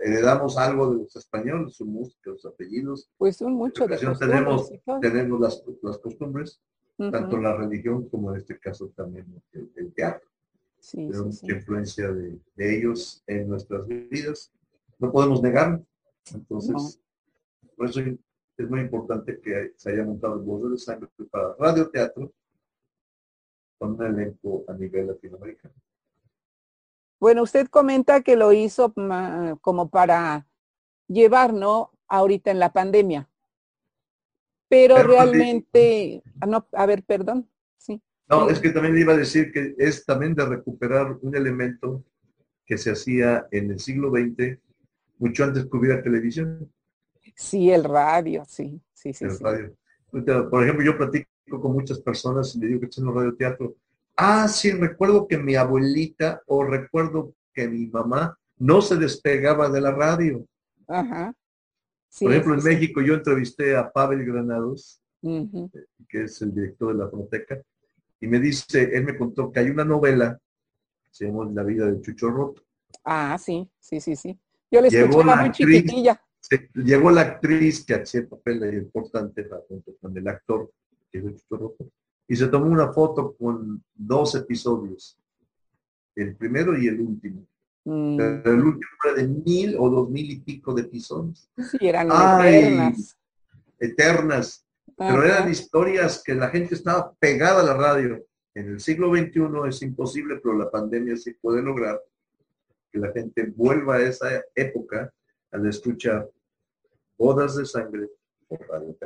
[0.02, 3.10] Heredamos algo de los españoles, su música, los apellidos.
[3.16, 6.60] Pues son de costumbres tenemos, tenemos las, las costumbres,
[6.96, 10.28] tanto la religión como en este caso también el, el teatro.
[10.78, 14.52] Sí, sí, mucha influencia de, de ellos en nuestras vidas.
[14.98, 15.82] No podemos negar.
[16.32, 17.00] Entonces,
[17.76, 22.32] por eso es muy importante que se haya montado el Voz de Sangre para radioteatro
[23.78, 25.74] con un elenco a nivel latinoamericano.
[27.18, 30.46] Bueno, usted comenta que lo hizo ma- como para
[31.08, 31.92] llevar, ¿no?
[32.08, 33.28] Ahorita en la pandemia.
[34.68, 37.48] Pero Pero, realmente, ah, no, a ver, perdón.
[37.78, 38.02] Sí.
[38.28, 42.04] No, es que también iba a decir que es también de recuperar un elemento
[42.66, 44.58] que se hacía en el siglo XX,
[45.18, 46.70] mucho antes que hubiera televisión.
[47.34, 49.24] Sí, el radio, sí, sí, sí.
[49.24, 49.44] el sí.
[49.44, 49.76] radio.
[50.50, 53.74] Por ejemplo, yo platico con muchas personas y le digo que estoy en el radioteatro.
[54.16, 59.80] Ah, sí, recuerdo que mi abuelita o recuerdo que mi mamá no se despegaba de
[59.80, 60.44] la radio.
[60.88, 61.34] Ajá.
[62.08, 62.68] Sí, Por ejemplo, en sí.
[62.68, 65.70] México yo entrevisté a Pavel Granados, Ujú.
[66.08, 67.60] que es el director de la Fonoteca,
[68.20, 70.38] y me dice, él me contó que hay una novela,
[71.10, 72.62] se llama La vida de Chucho Roto.
[73.04, 74.38] Ah, sí, sí, sí, sí.
[74.70, 75.76] Yo le Llegó escuchaba la muy actriz.
[75.82, 76.20] chiquitilla.
[76.40, 80.70] Se- llegó la actriz que hacía el papel importante junto con el actor,
[82.28, 85.18] y se tomó una foto con dos episodios,
[86.14, 87.46] el primero y el último.
[87.84, 91.48] Mm, el último era de mil o dos mil y pico de episodios.
[91.70, 93.16] sí, eran Ay, eternas.
[93.78, 94.66] Eternas.
[94.96, 98.24] Pero eran historias que la gente estaba pegada a la radio.
[98.54, 102.00] En el siglo XXI es imposible, pero la pandemia sí puede lograr
[102.90, 105.12] que la gente vuelva a esa época
[105.52, 106.30] al escuchar
[107.18, 108.08] bodas de sangre
[108.48, 108.96] por radio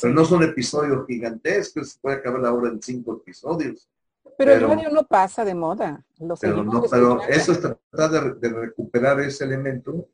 [0.00, 3.88] Pero no son episodios gigantescos, se puede acabar la hora en cinco episodios.
[4.36, 6.04] Pero, el radio no pasa de moda.
[6.40, 10.08] Pero, no, pero eso es tratar de, de recuperar ese elemento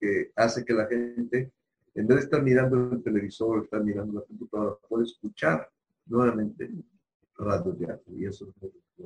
[0.00, 1.52] que hace que la gente,
[1.94, 5.70] en vez de estar mirando el televisor, estar mirando la computadora, puede escuchar
[6.06, 6.70] nuevamente
[7.38, 8.14] radio teatro.
[8.14, 8.46] Y eso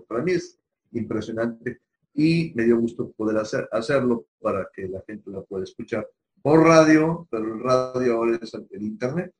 [0.06, 0.58] para mí es
[0.92, 1.80] impresionante
[2.14, 6.08] y me dio gusto poder hacer, hacerlo para que la gente la pueda escuchar
[6.42, 9.32] por radio, pero el radio ahora es el internet.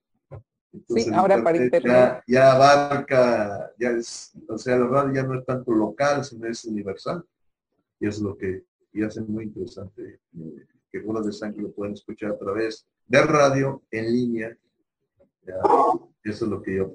[0.73, 2.23] Entonces, Sí, ahora para internet.
[2.29, 6.65] ya abarca, ya es, o sea, la radio ya no es tanto local, sino es
[6.65, 7.25] universal.
[7.99, 11.95] Y es lo que y hace muy interesante eh, que Bolas de Sangre lo pueden
[11.95, 14.57] escuchar a través de radio, en línea.
[15.43, 15.55] Ya,
[16.25, 16.93] eso es lo que yo.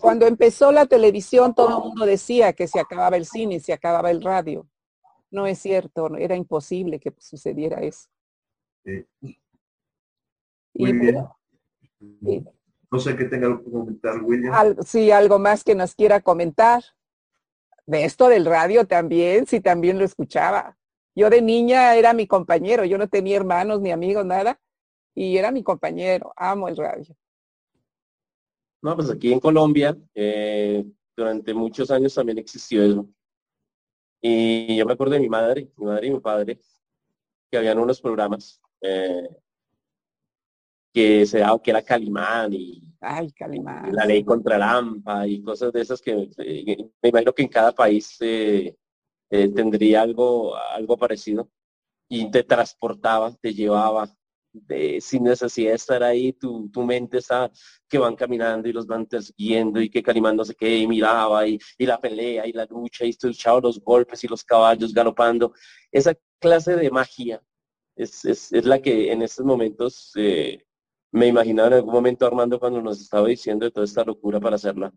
[0.00, 4.10] Cuando empezó la televisión, todo el mundo decía que se acababa el cine, se acababa
[4.10, 4.66] el radio.
[5.30, 8.08] no es cierto, no- era imposible que sucediera eso.
[8.84, 9.04] Sí.
[9.20, 9.38] Y
[10.74, 11.14] Muy bien.
[11.14, 12.53] bueno,
[12.94, 14.54] No sé qué tenga algo que comentar, William.
[14.54, 16.84] al- sí, algo más que nos quiera comentar.
[17.86, 20.78] De esto del radio también, sí, también lo escuchaba.
[21.16, 24.60] Yo de niña era mi compañero, yo no tenía hermanos ni amigos, nada,
[25.12, 27.16] y era mi compañero, amo el radio.
[28.80, 30.84] No, pues aquí en Colombia, eh,
[31.16, 33.08] durante muchos años también existió eso.
[34.22, 36.60] Y yo me acuerdo de mi madre, mi madre y mi padre,
[37.50, 39.28] que habían unos programas eh,
[40.94, 43.92] que se daba, que era Calimán y Ay, Calimán.
[43.94, 47.48] la ley contra el AMPA y cosas de esas que eh, me imagino que en
[47.48, 48.74] cada país eh,
[49.30, 51.50] eh, tendría algo, algo parecido.
[52.08, 54.08] Y te transportaba, te llevaba,
[54.52, 57.50] de- sin necesidad de estar ahí, tu, tu mente está
[57.88, 61.46] que van caminando y los van persiguiendo y que Calimán no sé qué, y miraba
[61.48, 65.52] y, y la pelea y la lucha y escuchaba los golpes y los caballos galopando.
[65.90, 67.42] Esa clase de magia
[67.96, 70.62] es, es, es la que en estos momentos eh,
[71.14, 74.56] me imaginaba en algún momento Armando cuando nos estaba diciendo de toda esta locura para
[74.56, 74.92] hacerla.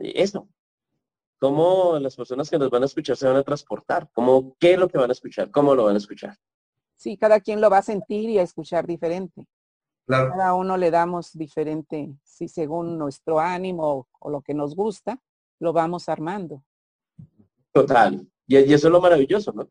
[0.00, 0.46] Eso.
[1.38, 4.06] ¿Cómo las personas que nos van a escuchar se van a transportar?
[4.12, 5.50] ¿Cómo, ¿Qué es lo que van a escuchar?
[5.50, 6.36] ¿Cómo lo van a escuchar?
[6.94, 9.46] Sí, cada quien lo va a sentir y a escuchar diferente.
[10.04, 10.30] Claro.
[10.30, 15.18] Cada uno le damos diferente, sí, según nuestro ánimo o, o lo que nos gusta,
[15.58, 16.62] lo vamos armando.
[17.72, 18.28] Total.
[18.46, 19.70] Y, y eso es lo maravilloso, ¿no?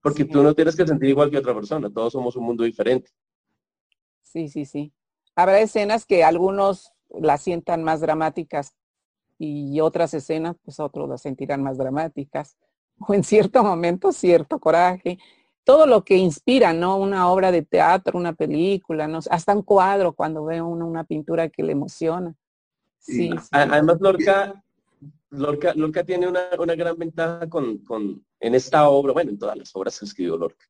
[0.00, 1.90] Porque tú no tienes que sentir igual que otra persona.
[1.90, 3.10] Todos somos un mundo diferente.
[4.22, 4.92] Sí, sí, sí.
[5.38, 8.74] Habrá escenas que algunos las sientan más dramáticas
[9.38, 12.56] y otras escenas, pues otros las sentirán más dramáticas.
[13.08, 15.20] O en cierto momento, cierto coraje.
[15.62, 16.96] Todo lo que inspira, ¿no?
[16.96, 19.20] Una obra de teatro, una película, ¿no?
[19.30, 22.34] Hasta un cuadro cuando ve uno una pintura que le emociona.
[22.98, 23.48] Sí, sí.
[23.52, 24.64] Además, Lorca,
[25.30, 29.56] Lorca, Lorca tiene una, una gran ventaja con, con, en esta obra, bueno, en todas
[29.56, 30.66] las obras que escribió Lorca.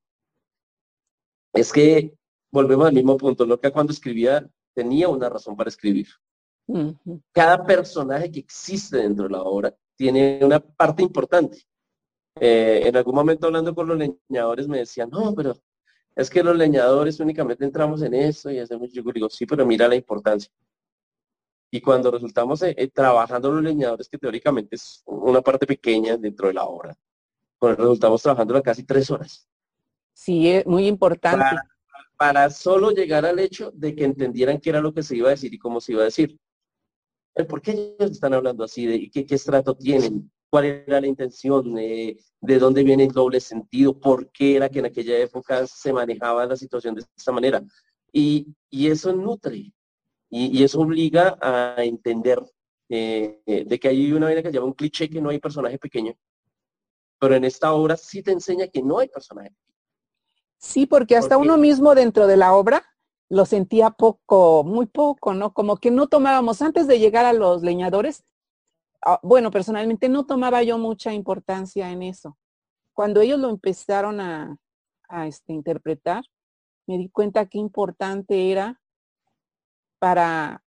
[1.55, 2.13] Es que
[2.51, 3.47] volvemos al mismo punto.
[3.47, 4.47] Lorca cuando escribía
[4.79, 6.07] tenía una razón para escribir.
[7.33, 11.59] Cada personaje que existe dentro de la obra tiene una parte importante.
[12.39, 15.57] Eh, en algún momento hablando con los leñadores me decían, no, pero
[16.15, 19.89] es que los leñadores únicamente entramos en eso y hacemos, yo digo, sí, pero mira
[19.89, 20.49] la importancia.
[21.73, 26.47] Y cuando resultamos eh, eh, trabajando los leñadores, que teóricamente es una parte pequeña dentro
[26.47, 26.97] de la obra,
[27.59, 29.49] con resultamos trabajando casi tres horas.
[30.13, 31.39] Sí, es muy importante.
[31.39, 31.78] Para,
[32.19, 35.31] para solo llegar al hecho de que entendieran qué era lo que se iba a
[35.31, 36.37] decir y cómo se iba a decir.
[37.49, 42.17] Por qué ellos están hablando así, de qué, estrato tienen, cuál era la intención, eh,
[42.41, 46.45] de dónde viene el doble sentido, por qué era que en aquella época se manejaba
[46.45, 47.63] la situación de esta manera.
[48.13, 49.73] Y, y eso nutre,
[50.29, 52.43] y, eso obliga a entender
[52.89, 55.79] eh, de que hay una vaina que se llama un cliché que no hay personaje
[55.79, 56.15] pequeño,
[57.21, 59.55] pero en esta obra sí te enseña que no hay personaje.
[60.59, 62.85] Sí, porque hasta Porque- uno mismo dentro de la obra
[63.31, 65.53] lo sentía poco, muy poco, ¿no?
[65.53, 68.25] Como que no tomábamos, antes de llegar a los leñadores,
[69.05, 72.37] ah, bueno, personalmente no tomaba yo mucha importancia en eso.
[72.95, 74.57] Cuando ellos lo empezaron a,
[75.09, 76.25] a, este, interpretar,
[76.87, 78.81] me di cuenta qué importante era
[79.99, 80.65] para,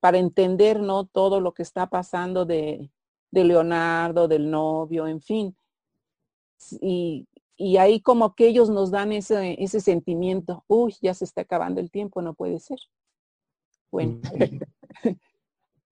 [0.00, 1.06] para entender, ¿no?
[1.06, 2.90] Todo lo que está pasando de,
[3.30, 5.56] de Leonardo, del novio, en fin.
[6.80, 7.26] Y,
[7.56, 11.80] y ahí como que ellos nos dan ese, ese sentimiento, uy, ya se está acabando
[11.80, 12.78] el tiempo, no puede ser.
[13.90, 14.20] Bueno,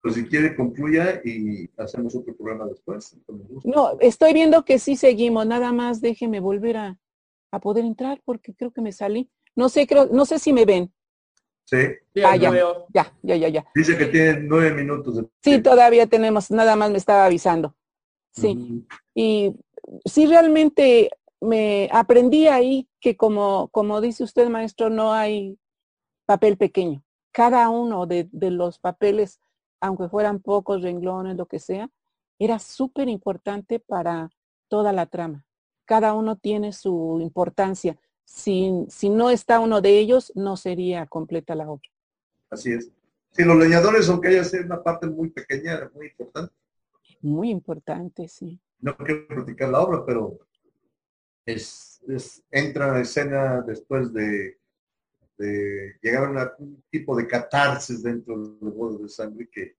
[0.03, 3.17] Pues si quiere, concluya y hacemos otro programa después.
[3.65, 6.99] no, estoy viendo que sí seguimos, nada más déjeme volver a,
[7.53, 9.31] a poder entrar porque creo que me salí.
[9.55, 10.93] No sé, creo, no sé si me ven.
[11.67, 11.77] Sí.
[12.25, 12.53] Ah, ya,
[12.93, 13.67] ya, ya, ya, ya.
[13.75, 17.77] Dice que tiene nueve minutos de Sí, todavía tenemos, nada más me estaba avisando.
[18.33, 18.85] Sí.
[19.15, 19.55] Y
[20.05, 21.11] sí realmente
[21.43, 25.59] me aprendí ahí que como, como dice usted, maestro, no hay
[26.25, 27.05] papel pequeño.
[27.33, 29.41] Cada uno de, de los papeles,
[29.81, 31.91] aunque fueran pocos renglones, lo que sea,
[32.39, 34.31] era súper importante para
[34.69, 35.45] toda la trama.
[35.85, 37.99] Cada uno tiene su importancia.
[38.25, 41.89] Si, si no está uno de ellos, no sería completa la obra.
[42.51, 42.91] Así es.
[43.33, 46.55] Sí, los leñadores, aunque haya sido una parte muy pequeña, muy importante.
[47.21, 48.61] Muy importante, sí.
[48.81, 50.39] No quiero criticar la obra, pero
[51.47, 54.59] es, es- entra en escena después de,
[55.39, 59.77] de llegar a una- un tipo de catarsis dentro de bodas de sangre que,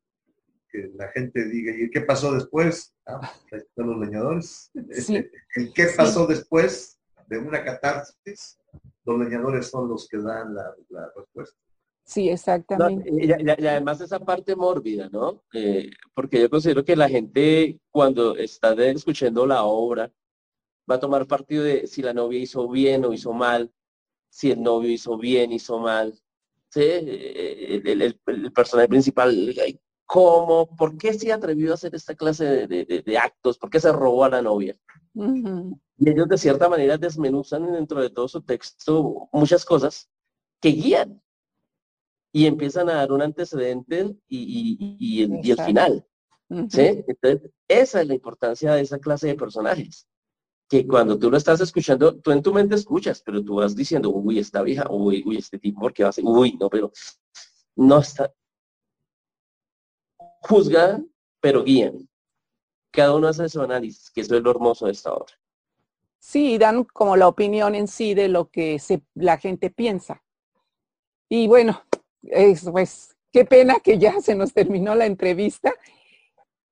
[0.70, 2.94] que la gente diga, ¿y qué pasó después?
[3.06, 4.72] Ah, ahí están los leñadores.
[4.92, 5.16] Sí.
[5.56, 8.58] ¿El qué pasó después de una catarsis?
[9.06, 11.58] Los leñadores son los que dan la, la respuesta.
[12.06, 13.10] Sí, No, exactamente.
[13.10, 15.42] y, y- y además esa parte mórbida, ¿no?
[15.54, 20.12] Eh, porque yo considero que la gente cuando está de- escuchando la obra
[20.90, 23.72] va a tomar partido de si la novia hizo bien o hizo mal,
[24.30, 26.20] si el novio hizo bien, hizo mal.
[26.70, 26.82] ¿sí?
[26.82, 29.54] El, el, personaje principal,
[30.06, 30.76] ¿cómo?
[30.76, 33.58] ¿Por qué se atrevió a hacer esta clase de, actos?
[33.58, 34.78] ¿Por qué se robó a la novia?
[35.14, 40.10] Y ellos de cierta manera desmenuzan dentro de todo su texto muchas cosas
[40.60, 41.22] que guían
[42.32, 46.06] y empiezan a dar un antecedente y, el, final.
[46.70, 47.04] ¿sí?
[47.08, 50.08] Entonces, esa es la importancia de esa clase de personajes.
[50.70, 54.10] Que cuando tú lo estás escuchando, tú en tu mente escuchas, pero tú vas diciendo,
[54.10, 56.92] uy, esta vieja, uy, uy, este tipo, porque va a ser, uy, no, pero
[57.76, 58.34] no está.
[60.42, 61.10] Juzgan,
[61.40, 62.10] pero guían.
[62.92, 65.34] Cada uno hace su análisis, que eso es lo hermoso de esta obra.
[66.20, 68.82] Sí, dan como la opinión en sí de lo que
[69.14, 70.24] la gente piensa.
[71.28, 71.84] Y bueno,
[72.72, 75.74] pues qué pena que ya se nos terminó la entrevista,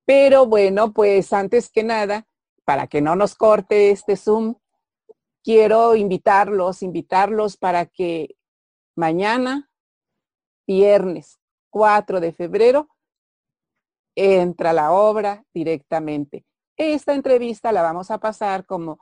[0.06, 2.26] pero bueno, pues antes que nada,
[2.64, 4.54] para que no nos corte este Zoom,
[5.42, 8.36] quiero invitarlos, invitarlos para que
[8.96, 9.70] mañana,
[10.66, 11.40] viernes
[11.70, 12.88] 4 de febrero,
[14.14, 16.44] entra la obra directamente.
[16.76, 18.98] Esta entrevista la vamos a pasar como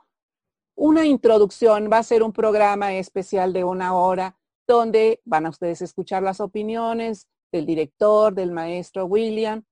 [0.75, 4.37] una introducción, va a ser un programa especial de una hora
[4.67, 9.63] donde van a ustedes escuchar las opiniones del director, del maestro William,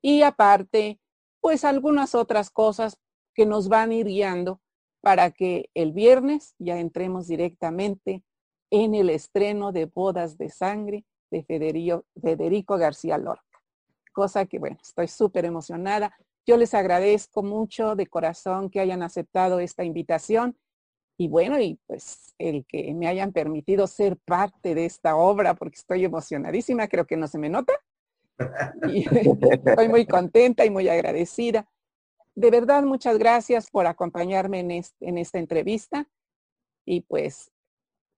[0.00, 1.00] y aparte,
[1.40, 2.98] pues algunas otras cosas
[3.38, 4.60] que nos van a ir guiando
[5.00, 8.24] para que el viernes ya entremos directamente
[8.68, 13.62] en el estreno de Bodas de Sangre de Federico, Federico García Lorca.
[14.12, 16.12] Cosa que, bueno, estoy súper emocionada.
[16.44, 20.58] Yo les agradezco mucho de corazón que hayan aceptado esta invitación
[21.16, 25.76] y bueno, y pues el que me hayan permitido ser parte de esta obra, porque
[25.76, 27.72] estoy emocionadísima, creo que no se me nota.
[28.88, 29.04] Y
[29.64, 31.68] estoy muy contenta y muy agradecida.
[32.38, 36.08] De verdad, muchas gracias por acompañarme en, en esta entrevista.
[36.86, 37.50] Y pues,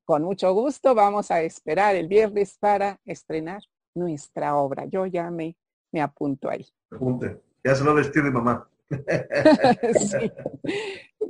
[0.05, 3.63] con mucho gusto, vamos a esperar el viernes para estrenar
[3.95, 4.85] nuestra obra.
[4.85, 5.57] Yo ya me,
[5.91, 6.69] me apunto ahí.
[6.91, 7.41] Apunte.
[7.65, 8.69] Ya se lo vestido mi mamá.
[9.99, 10.31] sí.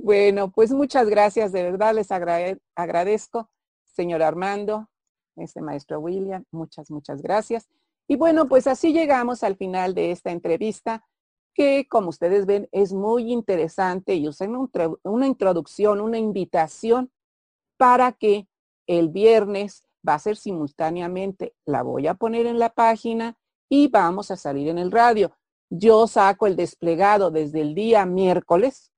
[0.02, 3.50] Bueno, pues muchas gracias, de verdad les agradezco,
[3.84, 4.88] señor Armando,
[5.36, 7.68] este maestro William, muchas, muchas gracias.
[8.08, 11.06] Y bueno, pues así llegamos al final de esta entrevista,
[11.54, 14.56] que como ustedes ven es muy interesante y usen
[15.04, 17.10] una introducción, una invitación
[17.76, 18.46] para que
[18.86, 23.36] el viernes va a ser simultáneamente, la voy a poner en la página
[23.68, 25.36] y vamos a salir en el radio.
[25.70, 28.90] Yo saco el desplegado desde el día miércoles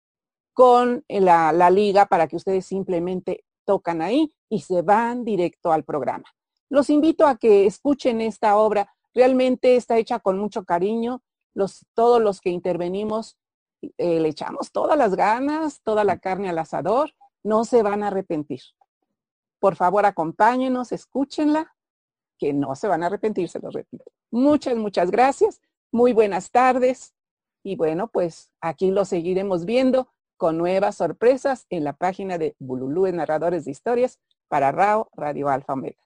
[0.55, 6.25] con la, liga para que ustedes simplemente tocan ahí y se van directo al programa.
[6.69, 8.91] Los invito a que escuchen esta obra.
[9.15, 11.23] Realmente está hecha con mucho cariño.
[11.95, 13.37] Todos los que intervenimos
[13.99, 17.15] eh, le echamos todas las ganas, toda la carne al asador.
[17.43, 18.61] No se van a arrepentir.
[19.59, 21.75] Por favor, acompáñenos, escúchenla,
[22.39, 24.05] que no se van a arrepentir, se los repito.
[24.31, 25.61] Muchas, muchas gracias.
[25.93, 27.15] Muy buenas tardes.
[27.63, 33.07] Y bueno, pues aquí lo seguiremos viendo con nuevas sorpresas en la página de Bululú
[33.13, 36.03] Narradores de Historias para RAO Radio Alfa Omega.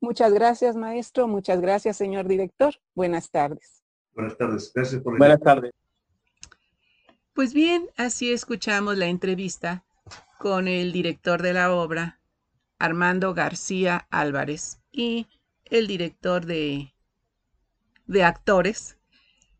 [0.00, 1.28] Muchas gracias, maestro.
[1.28, 2.74] Muchas gracias, señor director.
[2.94, 3.83] Buenas tardes.
[4.14, 4.72] Buenas tardes.
[4.74, 5.72] Gracias por Buenas tardes.
[7.32, 9.84] Pues bien, así escuchamos la entrevista
[10.38, 12.20] con el director de la obra,
[12.78, 15.26] Armando García Álvarez, y
[15.64, 16.94] el director de,
[18.06, 18.98] de actores,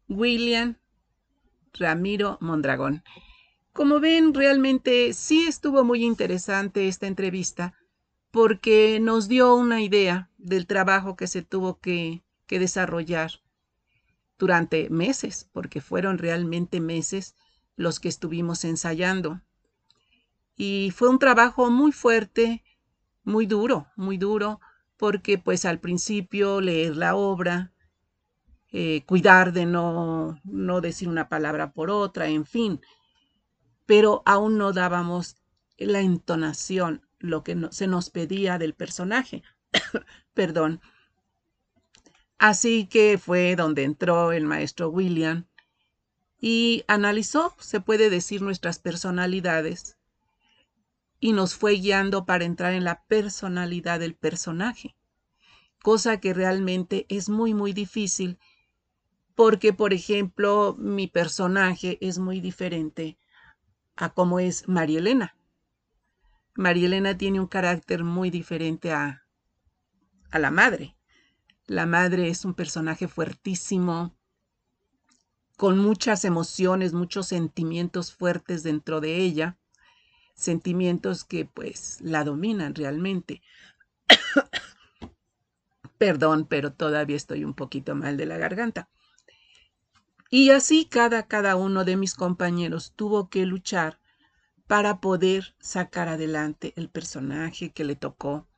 [0.08, 0.76] William
[1.72, 3.02] Ramiro Mondragón.
[3.72, 7.74] Como ven, realmente sí estuvo muy interesante esta entrevista
[8.30, 13.43] porque nos dio una idea del trabajo que se tuvo que, que desarrollar
[14.38, 17.34] durante meses, porque fueron realmente meses
[17.76, 19.40] los que estuvimos ensayando.
[20.56, 22.62] Y fue un trabajo muy fuerte,
[23.24, 24.60] muy duro, muy duro,
[24.96, 27.72] porque pues al principio leer la obra,
[28.70, 32.80] eh, cuidar de no, no decir una palabra por otra, en fin.
[33.86, 35.36] Pero aún no dábamos
[35.78, 39.42] la entonación, lo que se nos pedía del personaje.
[40.34, 40.80] Perdón.
[42.46, 45.46] Así que fue donde entró el maestro William
[46.38, 49.96] y analizó, se puede decir, nuestras personalidades
[51.18, 54.94] y nos fue guiando para entrar en la personalidad del personaje,
[55.82, 58.38] cosa que realmente es muy, muy difícil
[59.34, 63.16] porque, por ejemplo, mi personaje es muy diferente
[63.96, 65.34] a cómo es María Elena.
[66.54, 69.24] María Elena tiene un carácter muy diferente a,
[70.30, 70.94] a la madre.
[71.66, 74.14] La madre es un personaje fuertísimo,
[75.56, 79.58] con muchas emociones, muchos sentimientos fuertes dentro de ella.
[80.34, 83.40] sentimientos que pues la dominan realmente.
[85.98, 88.88] Perdón, pero todavía estoy un poquito mal de la garganta.
[90.30, 94.00] Y así cada, cada uno de mis compañeros tuvo que luchar
[94.66, 98.48] para poder sacar adelante el personaje que le tocó.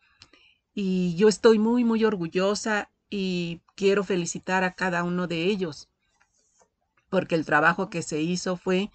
[0.73, 5.89] Y yo estoy muy, muy orgullosa y quiero felicitar a cada uno de ellos,
[7.09, 8.91] porque el trabajo que se hizo fue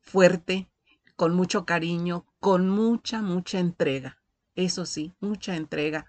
[0.00, 0.68] fuerte,
[1.16, 4.18] con mucho cariño, con mucha, mucha entrega.
[4.54, 6.06] Eso sí, mucha entrega.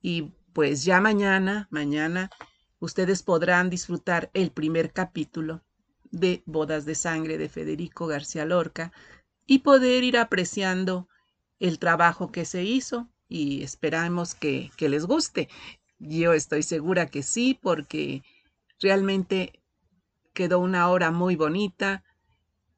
[0.00, 2.30] Y pues ya mañana, mañana,
[2.78, 5.62] ustedes podrán disfrutar el primer capítulo
[6.10, 8.92] de Bodas de Sangre de Federico García Lorca
[9.46, 11.08] y poder ir apreciando
[11.58, 15.48] el trabajo que se hizo y esperamos que, les guste.
[16.06, 18.22] Yo estoy segura que sí, porque
[18.80, 19.60] realmente
[20.34, 22.04] quedó una obra muy bonita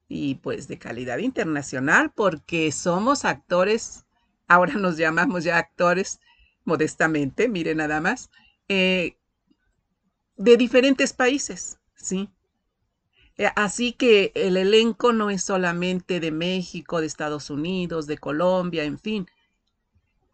[0.09, 4.07] y pues de calidad internacional, porque somos actores,
[4.47, 6.21] ahora nos llamamos ya actores
[6.65, 8.31] modestamente, mire nada más,
[8.69, 9.17] eh,
[10.37, 12.31] de diferentes países, ¿sí?
[13.39, 18.85] Eh, así que el elenco no es solamente de México, de Estados Unidos, de Colombia,
[18.85, 19.27] en fin,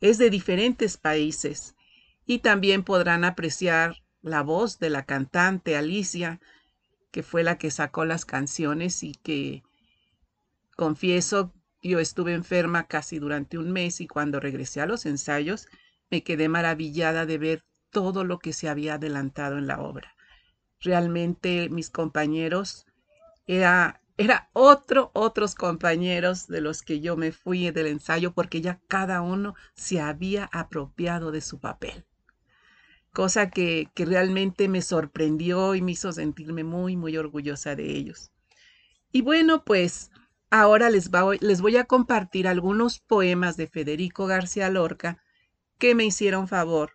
[0.03, 1.75] es de diferentes países.
[2.27, 6.41] Y también podrán apreciar la voz de la cantante Alicia,
[7.11, 9.63] que fue la que sacó las canciones y que
[10.77, 11.53] confieso,
[11.83, 15.67] yo estuve enferma casi durante un mes y cuando regresé a los ensayos
[16.11, 20.15] me quedé maravillada de ver todo lo que se había adelantado en la obra.
[20.81, 22.87] Realmente mis compañeros
[23.47, 28.81] era era otro, otros compañeros de los que yo me fui del ensayo porque ya
[28.87, 32.05] cada uno se había apropiado de su papel.
[33.13, 38.31] Cosa que, que realmente me sorprendió y me hizo sentirme muy, muy orgullosa de ellos.
[39.13, 40.11] Y bueno, pues
[40.51, 41.11] ahora les,
[41.41, 45.23] les voy a compartir algunos poemas de Federico García Lorca
[45.79, 46.93] que me hicieron favor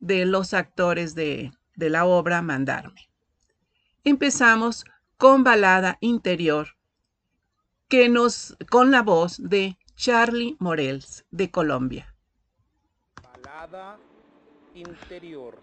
[0.00, 3.10] de los actores de, de la obra mandarme.
[4.04, 4.84] Empezamos
[5.16, 6.76] con balada interior
[7.88, 12.14] que nos con la voz de Charlie Morels de Colombia.
[13.22, 13.98] Balada
[14.74, 15.58] interior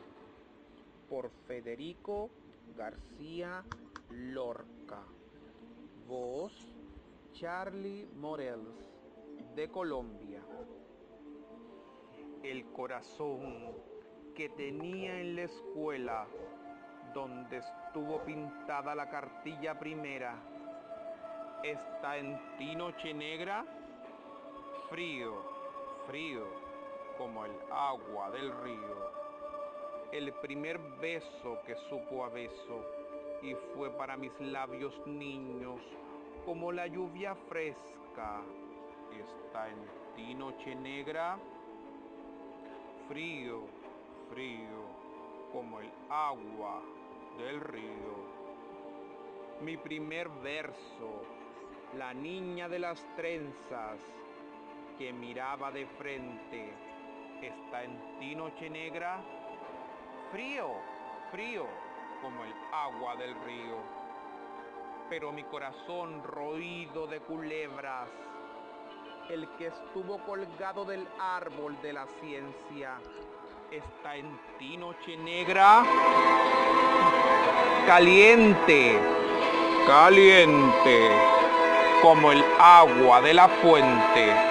[1.10, 2.30] por Federico
[2.78, 3.64] García
[4.12, 5.02] Lorca.
[6.08, 6.54] Voz
[7.34, 8.86] Charlie Morels
[9.56, 10.42] de Colombia.
[12.44, 13.74] El corazón
[14.36, 16.28] que tenía en la escuela
[17.14, 20.36] donde estuvo pintada la cartilla primera.
[21.64, 23.66] Está en ti noche negra,
[24.90, 25.34] frío,
[26.08, 26.46] frío,
[27.20, 29.12] como el agua del río.
[30.14, 32.82] El primer beso que supo a beso
[33.44, 35.82] y fue para mis labios niños
[36.46, 38.42] como la lluvia fresca.
[39.12, 41.38] Está en ti noche negra,
[43.10, 43.64] frío,
[44.32, 44.88] frío,
[45.52, 46.82] como el agua
[47.38, 48.40] del río.
[49.62, 51.22] Mi primer verso,
[51.98, 54.00] la niña de las trenzas
[54.98, 56.89] que miraba de frente,
[57.48, 59.20] está en ti noche negra,
[60.32, 60.68] frío,
[61.32, 61.66] frío
[62.22, 63.78] como el agua del río.
[65.10, 68.10] Pero mi corazón roído de culebras,
[69.30, 72.98] el que estuvo colgado del árbol de la ciencia,
[73.72, 75.84] está en ti noche negra,
[77.86, 79.00] caliente,
[79.88, 81.10] caliente,
[82.02, 84.49] como el agua de la fuente.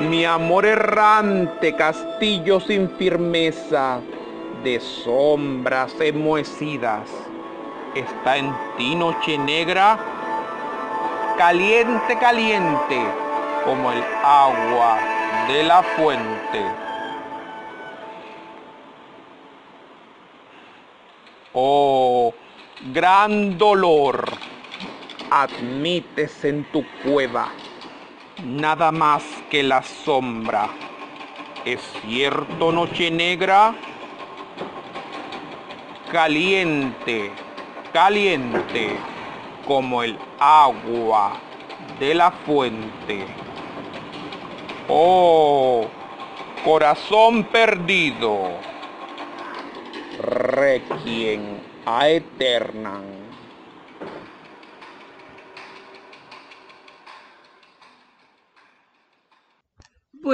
[0.00, 4.00] Mi amor errante, castillo sin firmeza,
[4.64, 7.08] de sombras enmohecidas,
[7.94, 9.96] está en ti noche negra,
[11.38, 13.00] caliente, caliente,
[13.64, 14.98] como el agua
[15.46, 16.64] de la fuente.
[21.52, 22.34] Oh,
[22.92, 24.24] gran dolor,
[25.30, 27.52] admites en tu cueva.
[28.44, 30.68] Nada más que la sombra.
[31.64, 33.72] ¿Es cierto noche negra?
[36.10, 37.30] Caliente,
[37.92, 38.96] caliente,
[39.64, 41.34] como el agua
[42.00, 43.26] de la fuente.
[44.88, 45.86] Oh,
[46.64, 48.58] corazón perdido,
[50.18, 53.23] requiem a eterna.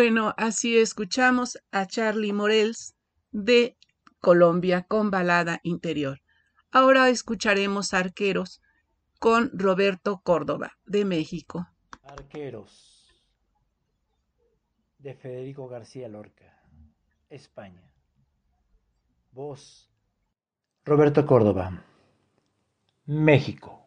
[0.02, 2.94] Bueno, así escuchamos a Charlie Morels
[3.32, 3.76] de
[4.18, 6.22] Colombia con balada interior.
[6.70, 8.62] Ahora escucharemos arqueros
[9.18, 11.68] con Roberto Córdoba, de México.
[12.02, 13.12] Arqueros,
[14.96, 16.58] de Federico García Lorca,
[17.28, 17.92] España.
[19.32, 19.92] Voz,
[20.86, 21.84] Roberto Córdoba,
[23.04, 23.86] México.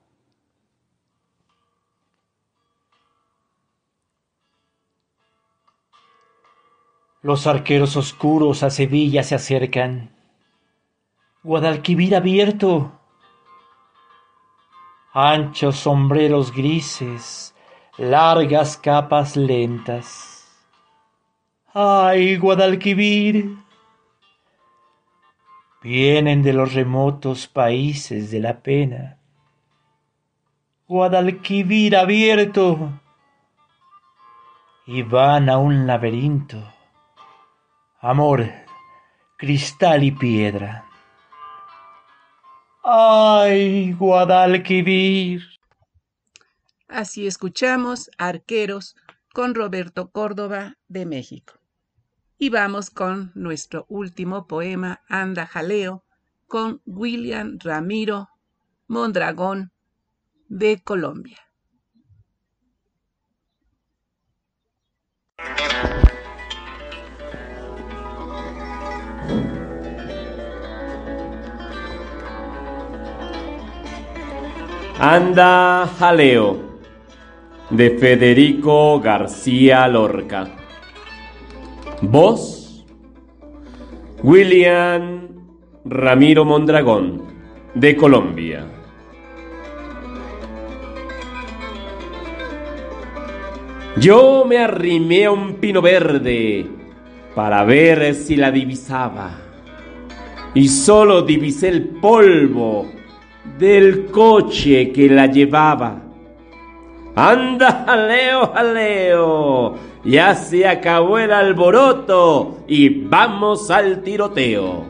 [7.24, 10.10] Los arqueros oscuros a Sevilla se acercan.
[11.42, 13.00] Guadalquivir abierto.
[15.14, 17.56] Anchos sombreros grises,
[17.98, 20.46] largas capas lentas.
[21.74, 23.56] ¡Ay, Guadalquivir!
[25.82, 29.18] Vienen de los remotos países de la pena.
[30.90, 33.00] Guadalquivir abierto.
[34.86, 36.62] Y van a un laberinto
[38.04, 38.52] amor,
[39.38, 40.86] cristal y piedra.
[42.84, 45.42] ¡Ay, Guadalquivir!
[46.90, 48.98] Así escuchamos Arqueros
[49.34, 51.54] con Roberto Córdoba de México.
[52.38, 56.04] Y vamos con nuestro último poema, Anda Jaleo,
[56.46, 58.28] con William Ramiro
[58.88, 59.72] Mondragón
[60.50, 61.38] de Colombia.
[75.00, 76.60] Anda Jaleo
[77.72, 80.48] de Federico García Lorca.
[82.02, 82.86] Voz
[84.22, 85.28] William
[85.84, 87.24] Ramiro Mondragón
[87.74, 88.68] de Colombia.
[93.98, 96.68] Yo me arrimé a un pino verde
[97.34, 99.40] para ver si la divisaba
[100.54, 103.03] y solo divisé el polvo
[103.58, 106.02] del coche que la llevaba.
[107.16, 114.86] Anda, jaleo, jaleo, ya se acabó el alboroto y vamos al tiroteo.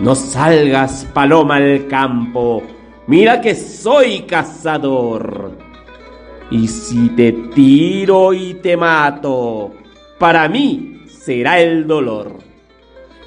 [0.00, 2.62] No salgas, paloma, al campo,
[3.06, 5.58] mira que soy cazador.
[6.50, 9.72] Y si te tiro y te mato,
[10.18, 12.38] para mí será el dolor,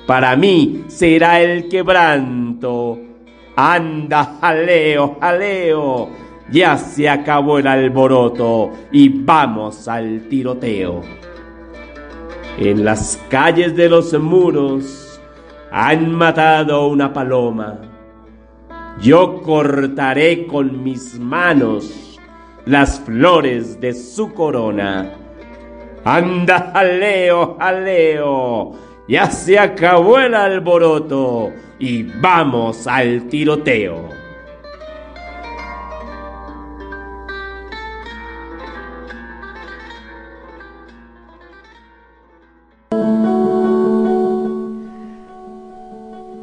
[0.07, 3.10] para mí será el quebranto
[3.55, 6.09] Anda, jaleo, jaleo.
[6.49, 11.01] Ya se acabó el alboroto y vamos al tiroteo.
[12.57, 15.19] En las calles de los muros
[15.71, 17.79] han matado una paloma.
[18.99, 22.19] Yo cortaré con mis manos
[22.65, 25.13] las flores de su corona.
[26.03, 28.73] Anda, jaleo, jaleo.
[29.07, 31.51] Ya se acabó el alboroto
[31.81, 34.09] y vamos al tiroteo.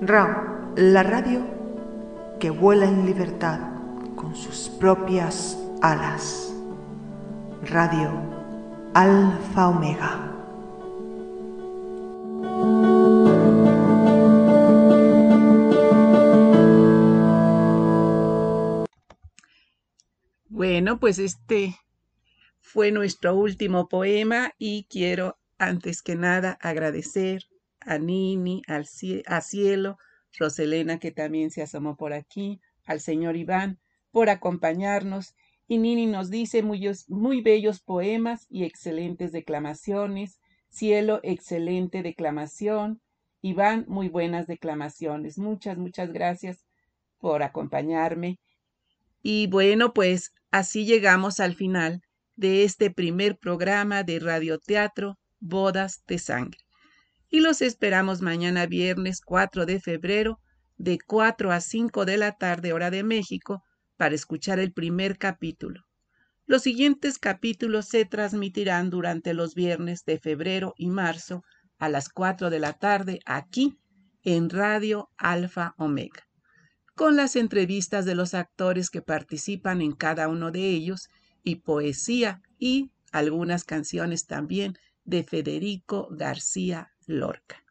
[0.02, 0.28] RAW,
[0.74, 1.42] la radio
[2.40, 3.60] que vuela en libertad
[4.16, 6.52] con sus propias alas.
[7.62, 8.10] Radio
[8.94, 10.27] Alfa Omega.
[20.88, 21.76] Bueno, pues este
[22.60, 27.44] fue nuestro último poema y quiero antes que nada agradecer
[27.80, 28.86] a Nini, al
[29.26, 29.98] a Cielo,
[30.38, 33.78] Roselena que también se asomó por aquí, al señor Iván
[34.12, 35.34] por acompañarnos
[35.66, 43.02] y Nini nos dice muy, muy bellos poemas y excelentes declamaciones, Cielo, excelente declamación,
[43.42, 45.36] Iván, muy buenas declamaciones.
[45.36, 46.64] Muchas, muchas gracias
[47.18, 48.38] por acompañarme.
[49.22, 52.00] Y bueno, pues Así llegamos al final
[52.36, 56.58] de este primer programa de radioteatro Bodas de Sangre.
[57.28, 60.40] Y los esperamos mañana viernes 4 de febrero
[60.78, 63.62] de 4 a 5 de la tarde hora de México
[63.98, 65.84] para escuchar el primer capítulo.
[66.46, 71.42] Los siguientes capítulos se transmitirán durante los viernes de febrero y marzo
[71.78, 73.78] a las 4 de la tarde aquí
[74.22, 76.27] en Radio Alfa Omega
[76.98, 81.10] con las entrevistas de los actores que participan en cada uno de ellos
[81.44, 87.62] y poesía y algunas canciones también de Federico García Lorca.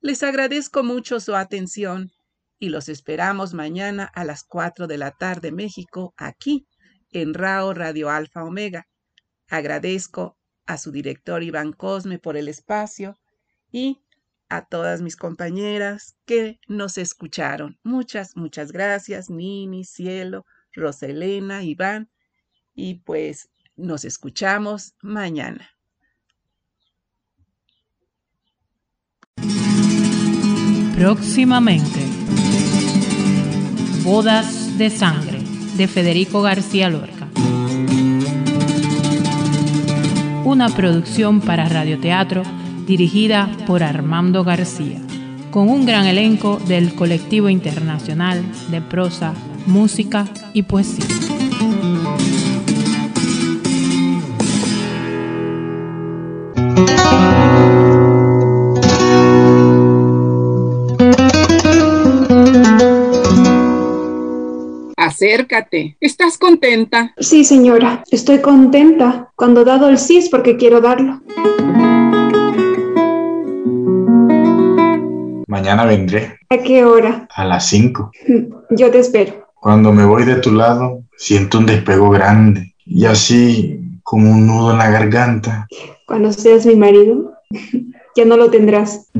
[0.00, 2.10] Les agradezco mucho su atención
[2.58, 6.66] y los esperamos mañana a las 4 de la tarde México aquí
[7.10, 8.88] en RAO Radio Alfa Omega.
[9.46, 13.18] Agradezco a su director Iván Cosme por el espacio
[13.70, 14.00] y
[14.48, 17.78] a todas mis compañeras que nos escucharon.
[17.82, 22.10] Muchas, muchas gracias, Nini, Cielo, Roselena, Iván,
[22.74, 25.70] y pues nos escuchamos mañana.
[30.96, 32.00] Próximamente,
[34.02, 35.40] Bodas de Sangre,
[35.76, 37.28] de Federico García Lorca.
[40.44, 42.42] Una producción para radioteatro
[42.88, 44.98] dirigida por Armando García,
[45.50, 49.34] con un gran elenco del colectivo internacional de prosa,
[49.66, 51.04] música y poesía.
[64.96, 65.96] Acércate.
[66.00, 67.12] ¿Estás contenta?
[67.18, 68.02] Sí, señora.
[68.10, 69.30] Estoy contenta.
[69.36, 71.20] Cuando he dado el sí es porque quiero darlo.
[75.58, 76.38] Mañana vendré.
[76.50, 77.26] ¿A qué hora?
[77.34, 78.12] A las 5.
[78.70, 79.48] Yo te espero.
[79.56, 84.70] Cuando me voy de tu lado, siento un despego grande y así como un nudo
[84.70, 85.66] en la garganta.
[86.06, 87.32] Cuando seas mi marido,
[88.16, 89.10] ya no lo tendrás.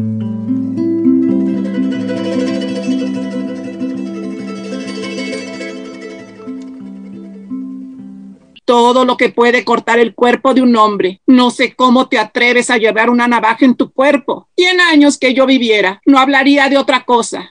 [8.69, 11.23] Todo lo que puede cortar el cuerpo de un hombre.
[11.27, 14.47] No sé cómo te atreves a llevar una navaja en tu cuerpo.
[14.55, 17.51] Cien años que yo viviera, no hablaría de otra cosa.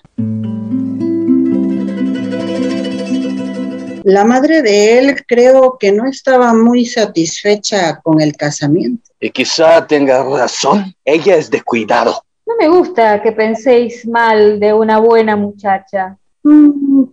[4.04, 9.10] La madre de él creo que no estaba muy satisfecha con el casamiento.
[9.20, 10.94] Y quizá tenga razón.
[11.04, 12.22] Ella es descuidado.
[12.46, 16.16] No me gusta que penséis mal de una buena muchacha.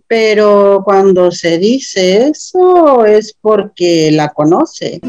[0.07, 4.99] Pero cuando se dice eso es porque la conoce.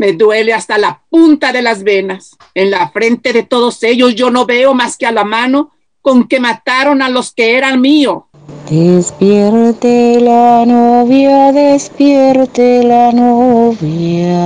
[0.00, 2.36] Me duele hasta la punta de las venas.
[2.54, 6.28] En la frente de todos ellos yo no veo más que a la mano con
[6.28, 8.22] que mataron a los que eran míos.
[8.70, 14.36] Despierte la novia, despierte la novia.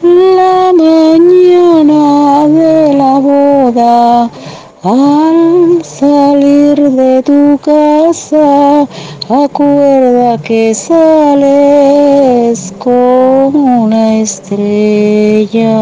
[0.00, 4.30] La mañana de la boda,
[4.84, 8.86] al salir de tu casa,
[9.28, 11.92] acuerda que sales
[12.78, 15.74] como una estrella.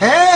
[0.00, 0.31] El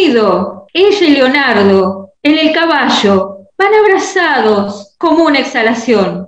[0.00, 6.26] Han huido, ella y Leonardo, en el caballo, van abrazados como una exhalación.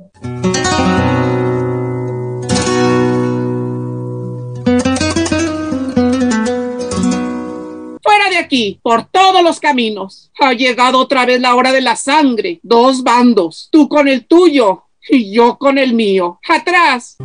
[8.03, 10.31] Fuera de aquí, por todos los caminos.
[10.39, 12.61] Ha llegado otra vez la hora de la sangre.
[12.63, 16.39] Dos bandos, tú con el tuyo y yo con el mío.
[16.47, 17.17] Atrás.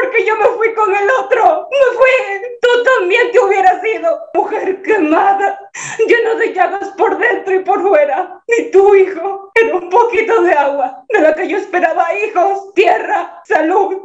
[0.00, 1.68] Porque yo me fui con el otro.
[1.70, 2.58] Me fui.
[2.60, 4.18] Tú también te hubieras ido.
[4.34, 5.58] Mujer quemada,
[6.06, 8.40] llena de llagas por dentro y por fuera.
[8.46, 9.50] Ni tu hijo.
[9.54, 11.04] Era un poquito de agua.
[11.08, 13.96] De la que yo esperaba hijos, tierra, salud.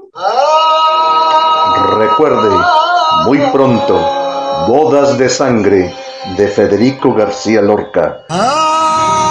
[1.98, 2.50] Recuerde,
[3.26, 3.94] muy pronto,
[4.68, 5.94] Bodas de Sangre
[6.38, 8.26] de Federico García Lorca.
[8.30, 9.23] Ah.